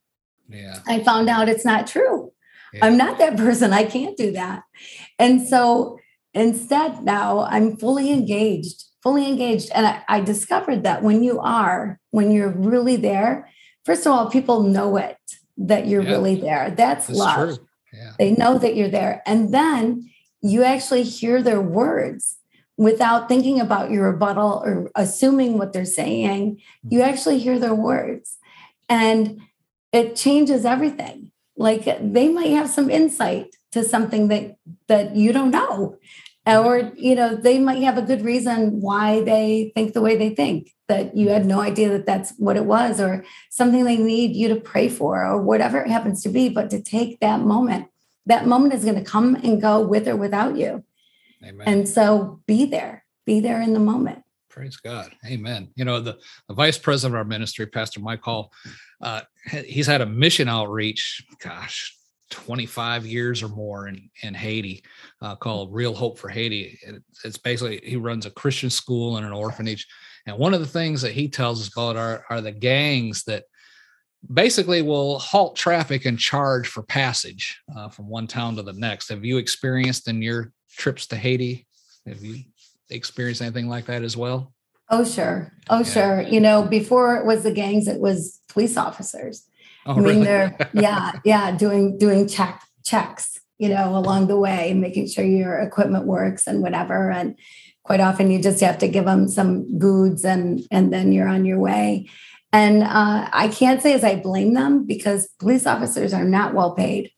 Yeah. 0.48 0.78
I 0.86 1.02
found 1.02 1.28
out 1.28 1.48
it's 1.48 1.64
not 1.64 1.86
true. 1.86 2.23
Yeah. 2.74 2.84
I'm 2.84 2.96
not 2.96 3.18
that 3.18 3.36
person. 3.46 3.72
I 3.72 3.84
can't 3.84 4.16
do 4.16 4.32
that. 4.32 4.62
And 5.18 5.46
so 5.46 5.98
instead, 6.32 7.02
now 7.04 7.40
I'm 7.40 7.76
fully 7.76 8.10
engaged 8.12 8.84
fully 9.04 9.28
engaged. 9.28 9.70
And 9.74 9.86
I, 9.86 10.02
I 10.08 10.20
discovered 10.22 10.82
that 10.84 11.02
when 11.02 11.22
you 11.22 11.38
are, 11.38 12.00
when 12.10 12.32
you're 12.32 12.48
really 12.48 12.96
there, 12.96 13.50
first 13.84 14.06
of 14.06 14.12
all, 14.12 14.30
people 14.30 14.62
know 14.62 14.96
it 14.96 15.18
that 15.58 15.86
you're 15.86 16.02
yeah. 16.02 16.10
really 16.10 16.40
there. 16.40 16.70
That's, 16.70 17.06
That's 17.06 17.18
love. 17.18 17.58
Yeah. 17.92 18.12
They 18.18 18.32
know 18.32 18.58
that 18.58 18.74
you're 18.74 18.88
there. 18.88 19.22
And 19.26 19.52
then 19.52 20.10
you 20.40 20.64
actually 20.64 21.02
hear 21.02 21.42
their 21.42 21.60
words 21.60 22.38
without 22.78 23.28
thinking 23.28 23.60
about 23.60 23.90
your 23.90 24.10
rebuttal 24.10 24.62
or 24.64 24.90
assuming 24.96 25.58
what 25.58 25.74
they're 25.74 25.84
saying. 25.84 26.60
You 26.82 27.00
mm-hmm. 27.00 27.08
actually 27.08 27.38
hear 27.38 27.58
their 27.58 27.74
words. 27.74 28.38
And 28.88 29.42
it 29.92 30.16
changes 30.16 30.64
everything. 30.64 31.30
Like 31.56 31.84
they 31.84 32.28
might 32.28 32.50
have 32.50 32.68
some 32.68 32.90
insight 32.90 33.54
to 33.72 33.84
something 33.84 34.28
that 34.28 34.56
that 34.88 35.14
you 35.16 35.32
don't 35.32 35.50
know. 35.50 35.96
Mm-hmm. 36.46 36.66
Or 36.66 36.92
you 36.96 37.14
know 37.14 37.34
they 37.34 37.58
might 37.58 37.82
have 37.82 37.98
a 37.98 38.02
good 38.02 38.22
reason 38.22 38.80
why 38.80 39.22
they 39.22 39.72
think 39.74 39.94
the 39.94 40.02
way 40.02 40.16
they 40.16 40.34
think 40.34 40.70
that 40.88 41.16
you 41.16 41.30
had 41.30 41.46
no 41.46 41.60
idea 41.60 41.88
that 41.90 42.04
that's 42.04 42.34
what 42.36 42.56
it 42.56 42.66
was 42.66 43.00
or 43.00 43.24
something 43.50 43.84
they 43.84 43.96
need 43.96 44.36
you 44.36 44.48
to 44.48 44.56
pray 44.56 44.88
for 44.88 45.24
or 45.24 45.40
whatever 45.40 45.78
it 45.78 45.90
happens 45.90 46.22
to 46.22 46.28
be. 46.28 46.48
But 46.48 46.70
to 46.70 46.82
take 46.82 47.20
that 47.20 47.40
moment 47.40 47.88
that 48.26 48.46
moment 48.46 48.72
is 48.74 48.84
going 48.84 48.96
to 48.96 49.04
come 49.04 49.34
and 49.36 49.60
go 49.60 49.80
with 49.80 50.08
or 50.08 50.16
without 50.16 50.56
you. 50.56 50.82
Amen. 51.44 51.66
and 51.66 51.88
so 51.88 52.40
be 52.46 52.64
there. 52.64 53.04
Be 53.26 53.40
there 53.40 53.60
in 53.60 53.74
the 53.74 53.80
moment 53.80 54.23
praise 54.54 54.76
god 54.76 55.10
amen 55.26 55.68
you 55.74 55.84
know 55.84 55.98
the, 55.98 56.16
the 56.48 56.54
vice 56.54 56.78
president 56.78 57.14
of 57.14 57.18
our 57.18 57.24
ministry 57.24 57.66
pastor 57.66 57.98
mike 57.98 58.22
hall 58.22 58.52
uh, 59.00 59.20
he's 59.66 59.86
had 59.86 60.00
a 60.00 60.06
mission 60.06 60.48
outreach 60.48 61.24
gosh 61.42 61.96
25 62.30 63.06
years 63.06 63.42
or 63.42 63.48
more 63.48 63.86
in, 63.86 64.10
in 64.22 64.34
Haiti 64.34 64.82
uh, 65.22 65.36
called 65.36 65.72
Real 65.72 65.94
Hope 65.94 66.18
for 66.18 66.28
Haiti. 66.28 66.78
It's 67.24 67.38
basically, 67.38 67.80
he 67.84 67.96
runs 67.96 68.26
a 68.26 68.30
Christian 68.30 68.70
school 68.70 69.18
and 69.18 69.26
an 69.26 69.32
orphanage. 69.32 69.86
And 70.26 70.36
one 70.36 70.52
of 70.52 70.58
the 70.58 70.66
things 70.66 71.00
that 71.02 71.12
he 71.12 71.28
tells 71.28 71.60
us 71.60 71.72
about 71.72 71.96
are, 71.96 72.24
are 72.30 72.40
the 72.40 72.50
gangs 72.50 73.22
that 73.24 73.44
basically 74.32 74.82
will 74.82 75.18
halt 75.18 75.54
traffic 75.54 76.06
and 76.06 76.18
charge 76.18 76.66
for 76.66 76.82
passage 76.82 77.60
uh, 77.76 77.88
from 77.88 78.08
one 78.08 78.26
town 78.26 78.56
to 78.56 78.62
the 78.62 78.72
next. 78.72 79.10
Have 79.10 79.24
you 79.24 79.36
experienced 79.36 80.08
in 80.08 80.22
your 80.22 80.52
trips 80.76 81.06
to 81.08 81.16
Haiti? 81.16 81.66
Have 82.06 82.24
you 82.24 82.42
experienced 82.90 83.42
anything 83.42 83.68
like 83.68 83.86
that 83.86 84.02
as 84.02 84.16
well? 84.16 84.52
Oh, 84.90 85.04
sure. 85.04 85.52
Oh, 85.70 85.78
yeah. 85.78 85.84
sure. 85.84 86.22
You 86.22 86.40
know, 86.40 86.62
before 86.62 87.16
it 87.16 87.26
was 87.26 87.42
the 87.42 87.52
gangs, 87.52 87.88
it 87.88 88.00
was 88.00 88.40
police 88.48 88.76
officers. 88.76 89.46
Oh, 89.86 89.92
I 89.92 89.96
mean, 89.96 90.04
really? 90.04 90.24
they're 90.24 90.70
yeah, 90.74 91.12
yeah, 91.24 91.56
doing 91.56 91.98
doing 91.98 92.28
check 92.28 92.62
checks, 92.84 93.38
you 93.58 93.68
know, 93.68 93.96
along 93.96 94.28
the 94.28 94.38
way, 94.38 94.74
making 94.74 95.08
sure 95.08 95.24
your 95.24 95.58
equipment 95.58 96.06
works 96.06 96.46
and 96.46 96.62
whatever. 96.62 97.10
And 97.10 97.38
quite 97.82 98.00
often, 98.00 98.30
you 98.30 98.42
just 98.42 98.60
have 98.60 98.78
to 98.78 98.88
give 98.88 99.04
them 99.04 99.28
some 99.28 99.78
goods, 99.78 100.24
and 100.24 100.62
and 100.70 100.92
then 100.92 101.12
you're 101.12 101.28
on 101.28 101.44
your 101.44 101.58
way. 101.58 102.08
And 102.52 102.84
uh, 102.84 103.28
I 103.32 103.48
can't 103.48 103.82
say 103.82 103.94
as 103.94 104.04
I 104.04 104.16
blame 104.16 104.54
them 104.54 104.86
because 104.86 105.26
police 105.40 105.66
officers 105.66 106.14
are 106.14 106.24
not 106.24 106.54
well 106.54 106.74
paid, 106.74 107.10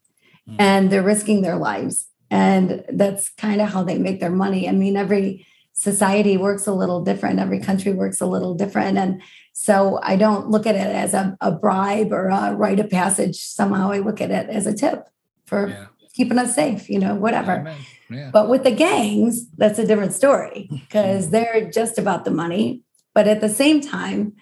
mm. 0.49 0.55
and 0.57 0.89
they're 0.89 1.03
risking 1.03 1.41
their 1.41 1.57
lives, 1.57 2.07
and 2.31 2.83
that's 2.89 3.29
kind 3.29 3.61
of 3.61 3.69
how 3.69 3.83
they 3.83 3.97
make 3.97 4.19
their 4.19 4.31
money. 4.31 4.67
I 4.67 4.71
mean, 4.71 4.97
every 4.97 5.45
society 5.77 6.37
works 6.37 6.65
a 6.65 6.73
little 6.73 7.03
different 7.03 7.39
every 7.39 7.59
country 7.59 7.93
works 7.93 8.19
a 8.19 8.25
little 8.25 8.55
different 8.55 8.97
and 8.97 9.21
so 9.59 9.99
I 10.03 10.17
don't 10.17 10.51
look 10.51 10.67
at 10.67 10.75
it 10.75 10.85
as 10.85 11.15
a, 11.15 11.35
a 11.41 11.51
bribe 11.51 12.13
or 12.13 12.27
a 12.27 12.53
rite 12.53 12.79
of 12.79 12.91
passage. 12.91 13.37
Somehow 13.37 13.89
I 13.89 13.97
look 13.97 14.21
at 14.21 14.29
it 14.29 14.51
as 14.51 14.67
a 14.67 14.73
tip 14.73 15.09
for 15.47 15.69
yeah. 15.69 15.87
keeping 16.13 16.37
us 16.37 16.53
safe, 16.53 16.87
you 16.91 16.99
know, 16.99 17.15
whatever. 17.15 17.75
Yeah. 18.07 18.29
But 18.31 18.49
with 18.49 18.63
the 18.63 18.69
gangs, 18.69 19.49
that's 19.57 19.79
a 19.79 19.87
different 19.87 20.13
story 20.13 20.69
because 20.71 21.31
they're 21.31 21.71
just 21.71 21.97
about 21.97 22.23
the 22.23 22.29
money. 22.29 22.83
But 23.15 23.27
at 23.27 23.41
the 23.41 23.49
same 23.49 23.81
time, 23.81 24.33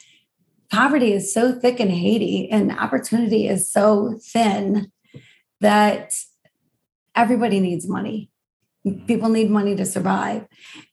poverty 0.69 1.13
is 1.13 1.33
so 1.33 1.53
thick 1.53 1.79
in 1.79 1.89
Haiti 1.89 2.51
and 2.51 2.77
opportunity 2.77 3.47
is 3.47 3.71
so 3.71 4.19
thin 4.21 4.91
that 5.61 6.13
everybody 7.15 7.61
needs 7.61 7.87
money. 7.87 8.29
People 9.07 9.29
need 9.29 9.49
money 9.49 9.75
to 9.75 9.85
survive. 9.85 10.45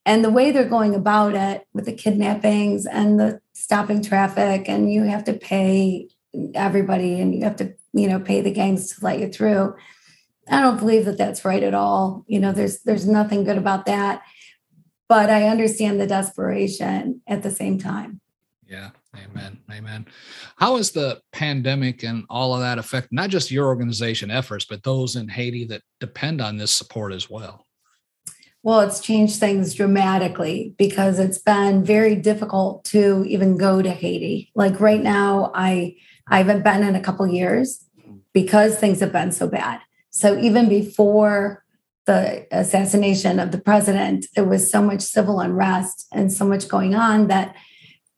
And 0.07 0.25
the 0.25 0.31
way 0.31 0.51
they're 0.51 0.65
going 0.65 0.95
about 0.95 1.35
it 1.35 1.67
with 1.73 1.85
the 1.85 1.93
kidnappings 1.93 2.87
and 2.87 3.21
the 3.21 3.41
stopping 3.53 4.03
traffic 4.03 4.69
and 4.69 4.93
you 4.93 5.03
have 5.05 5.25
to 5.25 5.35
pay 5.35 6.09
everybody 6.55 7.21
and 7.21 7.35
you 7.35 7.45
have 7.45 7.57
to 7.57 7.75
you 7.93 8.09
know 8.09 8.19
pay 8.19 8.41
the 8.41 8.51
gangs 8.51 8.95
to 8.95 9.05
let 9.05 9.19
you 9.19 9.29
through. 9.29 9.75
I 10.49 10.61
don't 10.61 10.79
believe 10.79 11.05
that 11.05 11.19
that's 11.19 11.45
right 11.45 11.63
at 11.63 11.75
all. 11.75 12.25
You 12.27 12.41
know 12.41 12.53
there's 12.53 12.81
there's 12.81 13.07
nothing 13.07 13.45
good 13.45 13.59
about 13.59 13.87
that. 13.87 14.23
But 15.09 15.29
i 15.29 15.47
understand 15.49 16.01
the 16.01 16.07
desperation 16.07 17.21
at 17.27 17.43
the 17.43 17.51
same 17.51 17.79
time. 17.79 18.21
Yeah. 18.67 18.91
Amen. 19.15 19.59
Amen. 19.71 20.07
How 20.57 20.77
has 20.77 20.93
the 20.93 21.21
pandemic 21.33 22.03
and 22.03 22.25
all 22.31 22.55
of 22.55 22.61
that 22.61 22.79
affect 22.79 23.09
not 23.13 23.29
just 23.29 23.51
your 23.51 23.67
organization 23.67 24.31
efforts 24.31 24.65
but 24.65 24.83
those 24.83 25.17
in 25.17 25.29
haiti 25.29 25.67
that 25.67 25.83
depend 26.01 26.41
on 26.41 26.57
this 26.57 26.71
support 26.71 27.13
as 27.13 27.29
well 27.29 27.67
well, 28.63 28.81
it's 28.81 29.01
changed 29.01 29.41
things 29.41 29.75
dramatically 29.75 30.75
because 30.79 31.19
it's 31.19 31.39
been 31.39 31.85
very 31.85 32.15
difficult 32.15 32.85
to 32.85 33.25
even 33.27 33.57
go 33.57 33.83
to 33.83 33.91
Haiti. 33.91 34.53
Like 34.55 34.79
right 34.81 35.03
now, 35.03 35.51
I 35.55 35.97
I 36.29 36.39
haven't 36.39 36.63
been 36.63 36.85
in 36.85 36.95
a 36.95 37.01
couple 37.01 37.27
years 37.27 37.85
because 38.33 38.79
things 38.79 39.01
have 39.01 39.13
been 39.13 39.33
so 39.33 39.49
bad. 39.49 39.81
So 40.11 40.39
even 40.39 40.69
before 40.69 41.65
the 42.07 42.47
assassination 42.53 43.41
of 43.41 43.51
the 43.51 43.61
president, 43.61 44.27
there 44.37 44.45
was 44.45 44.71
so 44.71 44.81
much 44.81 45.03
civil 45.03 45.41
unrest 45.41 46.07
and 46.13 46.33
so 46.33 46.47
much 46.47 46.69
going 46.69 46.95
on 46.95 47.27
that 47.29 47.57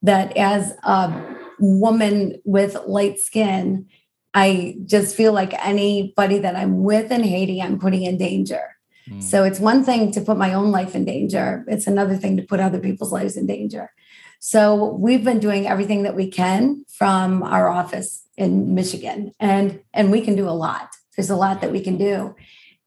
that 0.03 0.37
as 0.37 0.75
a 0.83 1.37
woman 1.59 2.39
with 2.45 2.77
light 2.87 3.19
skin, 3.19 3.87
I 4.35 4.77
just 4.85 5.17
feel 5.17 5.33
like 5.33 5.55
anybody 5.67 6.39
that 6.41 6.55
I'm 6.55 6.83
with 6.83 7.11
in 7.11 7.23
Haiti, 7.23 7.63
I'm 7.63 7.79
putting 7.79 8.03
in 8.03 8.19
danger 8.19 8.74
Mm. 9.09 9.23
So 9.23 9.45
it's 9.45 9.61
one 9.61 9.85
thing 9.85 10.13
to 10.13 10.21
put 10.21 10.37
my 10.37 10.55
own 10.55 10.71
life 10.71 10.95
in 10.95 11.05
danger, 11.05 11.65
it's 11.69 11.87
another 11.87 12.17
thing 12.17 12.37
to 12.37 12.43
put 12.43 12.61
other 12.61 12.79
people's 12.79 13.13
lives 13.13 13.37
in 13.37 13.47
danger. 13.47 13.91
So 14.41 14.93
we've 14.93 15.25
been 15.25 15.41
doing 15.41 15.67
everything 15.67 16.03
that 16.03 16.15
we 16.15 16.31
can 16.31 16.85
from 16.89 17.43
our 17.43 17.69
office 17.69 18.27
in 18.37 18.75
Michigan, 18.75 19.33
and 19.41 19.81
and 19.95 20.11
we 20.11 20.21
can 20.21 20.37
do 20.37 20.47
a 20.47 20.51
lot. 20.51 20.89
There's 21.17 21.31
a 21.31 21.37
lot 21.37 21.61
that 21.63 21.73
we 21.73 21.81
can 21.81 21.97
do. 21.97 22.35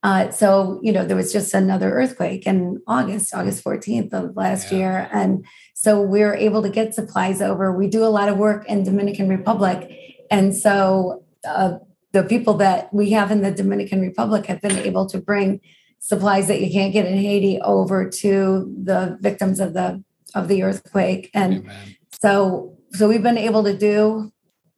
Uh, 0.03 0.30
so 0.30 0.80
you 0.84 0.91
know, 0.91 1.03
there 1.03 1.17
was 1.17 1.34
just 1.34 1.56
another 1.56 1.91
earthquake 1.91 2.45
in 2.45 2.80
August, 2.86 3.34
August 3.34 3.63
14th 3.63 4.13
of 4.13 4.36
last 4.36 4.71
yeah. 4.71 4.77
year, 4.77 5.10
and 5.12 5.45
so 5.73 5.99
we 5.99 6.21
are 6.21 6.36
able 6.36 6.62
to 6.62 6.69
get 6.69 6.93
supplies 6.93 7.41
over. 7.41 7.73
We 7.73 7.88
do 7.88 8.03
a 8.03 8.13
lot 8.13 8.30
of 8.30 8.38
work 8.38 8.69
in 8.69 8.84
Dominican 8.84 9.27
Republic, 9.27 9.89
and 10.30 10.56
so 10.56 11.23
uh, 11.47 11.80
the 12.13 12.23
people 12.23 12.53
that 12.56 12.93
we 12.93 13.12
have 13.12 13.32
in 13.32 13.41
the 13.41 13.51
Dominican 13.51 14.01
Republic 14.01 14.45
have 14.45 14.62
been 14.62 14.77
able 14.77 15.08
to 15.08 15.17
bring 15.17 15.62
supplies 15.99 16.47
that 16.47 16.62
you 16.62 16.71
can't 16.71 16.93
get 16.93 17.05
in 17.05 17.17
Haiti 17.17 17.60
over 17.62 18.10
to 18.10 18.73
the 18.83 19.17
victims 19.21 19.60
of 19.60 19.73
the 19.73 20.03
of 20.36 20.47
the 20.47 20.63
earthquake. 20.63 21.29
And 21.33 21.65
Amen. 21.65 21.95
so 22.19 22.77
so 22.91 23.07
we've 23.07 23.23
been 23.23 23.38
able 23.38 23.63
to 23.63 23.77
do 23.77 24.31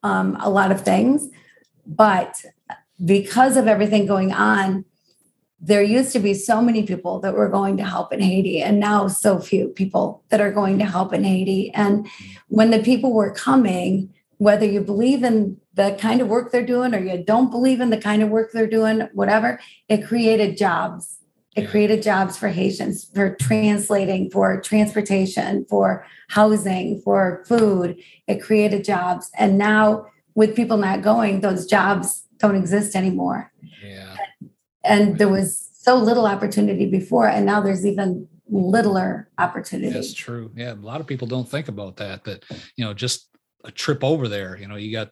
um, 0.04 0.38
a 0.40 0.50
lot 0.50 0.72
of 0.72 0.82
things, 0.82 1.28
but 1.86 2.44
because 3.04 3.58
of 3.58 3.68
everything 3.68 4.06
going 4.06 4.34
on, 4.34 4.86
there 5.62 5.84
used 5.84 6.14
to 6.14 6.20
be 6.20 6.34
so 6.34 6.62
many 6.62 6.84
people 6.84 7.20
that 7.20 7.34
were 7.34 7.50
going 7.50 7.76
to 7.78 7.84
help 7.84 8.14
in 8.14 8.22
Haiti, 8.22 8.62
and 8.62 8.80
now 8.80 9.08
so 9.08 9.40
few 9.40 9.68
people 9.68 10.24
that 10.30 10.40
are 10.40 10.52
going 10.52 10.80
to 10.80 10.86
help 10.86 11.14
in 11.14 11.24
Haiti. 11.24 11.72
And 11.74 12.08
when 12.48 12.72
the 12.72 12.80
people 12.80 13.14
were 13.14 13.32
coming, 13.34 14.14
whether 14.40 14.66
you 14.66 14.80
believe 14.82 15.24
in 15.24 15.58
the 15.74 15.96
kind 16.00 16.22
of 16.22 16.28
work 16.28 16.52
they're 16.52 16.66
doing 16.66 16.96
or 16.96 17.00
you 17.00 17.22
don't 17.24 17.52
believe 17.52 17.82
in 17.82 17.90
the 17.90 17.98
kind 17.98 18.24
of 18.24 18.30
work 18.30 18.52
they're 18.52 18.68
doing, 18.68 19.02
whatever, 19.14 19.60
it 19.90 20.06
created 20.06 20.58
jobs. 20.58 21.18
It 21.56 21.70
created 21.70 22.02
jobs 22.02 22.38
for 22.38 22.48
Haitians, 22.48 23.10
for 23.14 23.36
translating, 23.36 24.32
for 24.32 24.62
transportation, 24.62 25.66
for 25.70 26.06
housing, 26.30 27.02
for 27.02 27.44
food. 27.48 28.02
It 28.28 28.42
created 28.42 28.86
jobs. 28.86 29.30
And 29.38 29.58
now, 29.58 30.06
with 30.36 30.56
people 30.56 30.78
not 30.78 31.02
going, 31.02 31.42
those 31.42 31.66
jobs 31.66 32.24
don't 32.38 32.56
exist 32.56 32.96
anymore. 32.96 33.52
Yeah. 33.84 34.16
And 34.86 35.18
there 35.18 35.28
was 35.28 35.70
so 35.74 35.98
little 35.98 36.26
opportunity 36.26 36.86
before, 36.86 37.28
and 37.28 37.46
now 37.46 37.60
there's 37.60 37.86
even 37.86 38.30
littler 38.48 39.28
opportunity. 39.38 39.92
That's 39.92 40.14
true. 40.14 40.52
Yeah. 40.56 40.74
A 40.74 40.76
lot 40.76 41.02
of 41.02 41.08
people 41.08 41.28
don't 41.28 41.50
think 41.50 41.68
about 41.68 41.98
that, 41.98 42.24
but 42.24 42.46
you 42.78 42.86
know, 42.86 42.94
just 42.94 43.28
a 43.64 43.72
trip 43.72 44.04
over 44.04 44.28
there, 44.28 44.58
you 44.58 44.68
know, 44.68 44.76
you 44.76 44.92
got 44.92 45.10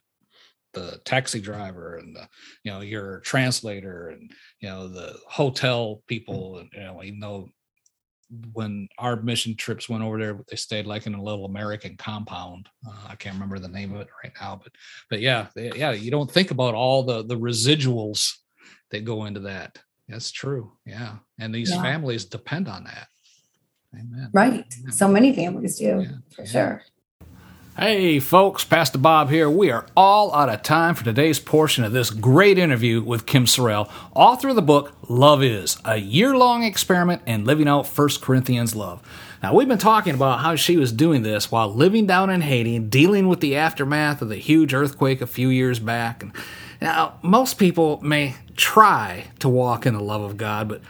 the 0.72 1.00
taxi 1.04 1.40
driver 1.40 1.96
and 1.96 2.14
the 2.14 2.28
you 2.62 2.70
know 2.70 2.80
your 2.80 3.20
translator 3.20 4.08
and 4.08 4.30
you 4.60 4.68
know 4.68 4.88
the 4.88 5.16
hotel 5.26 6.02
people 6.06 6.58
and 6.58 6.68
you 6.72 6.80
know 6.80 7.02
even 7.02 7.20
though 7.20 7.48
when 8.52 8.86
our 8.98 9.16
mission 9.22 9.56
trips 9.56 9.88
went 9.88 10.04
over 10.04 10.18
there 10.18 10.38
they 10.48 10.56
stayed 10.56 10.86
like 10.86 11.06
in 11.06 11.14
a 11.14 11.22
little 11.22 11.46
american 11.46 11.96
compound 11.96 12.68
uh, 12.86 13.08
i 13.08 13.14
can't 13.14 13.34
remember 13.34 13.58
the 13.58 13.68
name 13.68 13.94
of 13.94 14.00
it 14.02 14.08
right 14.22 14.32
now 14.40 14.60
but 14.62 14.72
but 15.08 15.20
yeah 15.20 15.46
they, 15.54 15.72
yeah 15.74 15.92
you 15.92 16.10
don't 16.10 16.30
think 16.30 16.50
about 16.50 16.74
all 16.74 17.02
the 17.02 17.24
the 17.24 17.38
residuals 17.38 18.34
that 18.90 19.04
go 19.04 19.24
into 19.24 19.40
that 19.40 19.78
that's 20.08 20.30
true 20.30 20.70
yeah 20.84 21.16
and 21.38 21.54
these 21.54 21.70
yeah. 21.70 21.80
families 21.80 22.26
depend 22.26 22.68
on 22.68 22.84
that 22.84 23.08
amen 23.94 24.28
right 24.34 24.66
amen. 24.80 24.92
so 24.92 25.08
many 25.08 25.34
families 25.34 25.78
do 25.78 25.84
yeah. 26.02 26.08
for 26.34 26.42
yeah. 26.42 26.48
sure 26.48 26.82
Hey, 27.80 28.18
folks, 28.18 28.64
Pastor 28.64 28.98
Bob 28.98 29.30
here. 29.30 29.48
We 29.48 29.70
are 29.70 29.86
all 29.96 30.34
out 30.34 30.48
of 30.48 30.64
time 30.64 30.96
for 30.96 31.04
today's 31.04 31.38
portion 31.38 31.84
of 31.84 31.92
this 31.92 32.10
great 32.10 32.58
interview 32.58 33.00
with 33.00 33.24
Kim 33.24 33.44
Sorrell, 33.44 33.88
author 34.16 34.48
of 34.48 34.56
the 34.56 34.62
book 34.62 34.92
Love 35.08 35.44
Is, 35.44 35.78
a 35.84 35.96
year 35.96 36.36
long 36.36 36.64
experiment 36.64 37.22
in 37.24 37.44
living 37.44 37.68
out 37.68 37.86
1 37.86 38.08
Corinthians 38.20 38.74
love. 38.74 39.00
Now, 39.44 39.54
we've 39.54 39.68
been 39.68 39.78
talking 39.78 40.16
about 40.16 40.40
how 40.40 40.56
she 40.56 40.76
was 40.76 40.90
doing 40.90 41.22
this 41.22 41.52
while 41.52 41.72
living 41.72 42.04
down 42.04 42.30
in 42.30 42.40
Haiti, 42.40 42.80
dealing 42.80 43.28
with 43.28 43.38
the 43.38 43.54
aftermath 43.54 44.22
of 44.22 44.28
the 44.28 44.38
huge 44.38 44.74
earthquake 44.74 45.20
a 45.20 45.26
few 45.28 45.48
years 45.48 45.78
back. 45.78 46.24
And 46.24 46.32
now, 46.82 47.20
most 47.22 47.60
people 47.60 48.00
may 48.02 48.34
try 48.56 49.26
to 49.38 49.48
walk 49.48 49.86
in 49.86 49.94
the 49.94 50.02
love 50.02 50.22
of 50.22 50.36
God, 50.36 50.68
but 50.68 50.82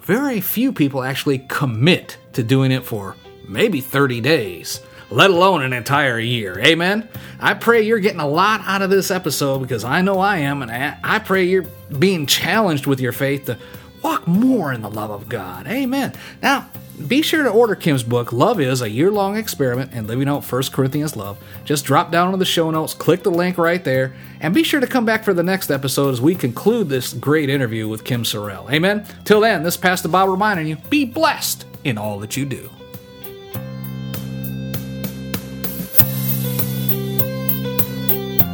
very 0.00 0.40
few 0.40 0.72
people 0.72 1.04
actually 1.04 1.46
commit 1.48 2.18
to 2.32 2.42
doing 2.42 2.72
it 2.72 2.84
for 2.84 3.14
maybe 3.46 3.80
30 3.80 4.20
days 4.20 4.80
let 5.12 5.30
alone 5.30 5.62
an 5.62 5.72
entire 5.72 6.18
year. 6.18 6.58
Amen. 6.58 7.08
I 7.38 7.54
pray 7.54 7.82
you're 7.82 7.98
getting 7.98 8.20
a 8.20 8.28
lot 8.28 8.62
out 8.64 8.82
of 8.82 8.90
this 8.90 9.10
episode 9.10 9.60
because 9.60 9.84
I 9.84 10.00
know 10.00 10.18
I 10.18 10.38
am, 10.38 10.62
and 10.62 10.70
I 10.70 11.18
pray 11.18 11.44
you're 11.44 11.66
being 11.98 12.26
challenged 12.26 12.86
with 12.86 13.00
your 13.00 13.12
faith 13.12 13.46
to 13.46 13.58
walk 14.02 14.26
more 14.26 14.72
in 14.72 14.82
the 14.82 14.90
love 14.90 15.10
of 15.10 15.28
God. 15.28 15.66
Amen. 15.66 16.12
Now, 16.40 16.68
be 17.06 17.22
sure 17.22 17.42
to 17.42 17.50
order 17.50 17.74
Kim's 17.74 18.02
book, 18.02 18.32
Love 18.32 18.60
Is, 18.60 18.80
a 18.82 18.90
year 18.90 19.10
long 19.10 19.36
experiment 19.36 19.92
in 19.92 20.06
living 20.06 20.28
out 20.28 20.44
1 20.44 20.62
Corinthians 20.72 21.16
love. 21.16 21.38
Just 21.64 21.84
drop 21.84 22.12
down 22.12 22.30
to 22.32 22.36
the 22.36 22.44
show 22.44 22.70
notes, 22.70 22.94
click 22.94 23.22
the 23.22 23.30
link 23.30 23.58
right 23.58 23.82
there, 23.82 24.14
and 24.40 24.54
be 24.54 24.62
sure 24.62 24.80
to 24.80 24.86
come 24.86 25.04
back 25.04 25.24
for 25.24 25.34
the 25.34 25.42
next 25.42 25.70
episode 25.70 26.10
as 26.10 26.20
we 26.20 26.34
conclude 26.34 26.88
this 26.88 27.12
great 27.12 27.50
interview 27.50 27.88
with 27.88 28.04
Kim 28.04 28.22
Sorrell. 28.24 28.70
Amen. 28.70 29.04
Till 29.24 29.40
then, 29.40 29.62
this 29.62 29.76
Pastor 29.76 30.08
Bob 30.08 30.28
reminding 30.28 30.66
you 30.66 30.76
be 30.90 31.04
blessed 31.04 31.64
in 31.84 31.98
all 31.98 32.18
that 32.20 32.36
you 32.36 32.44
do. 32.44 32.70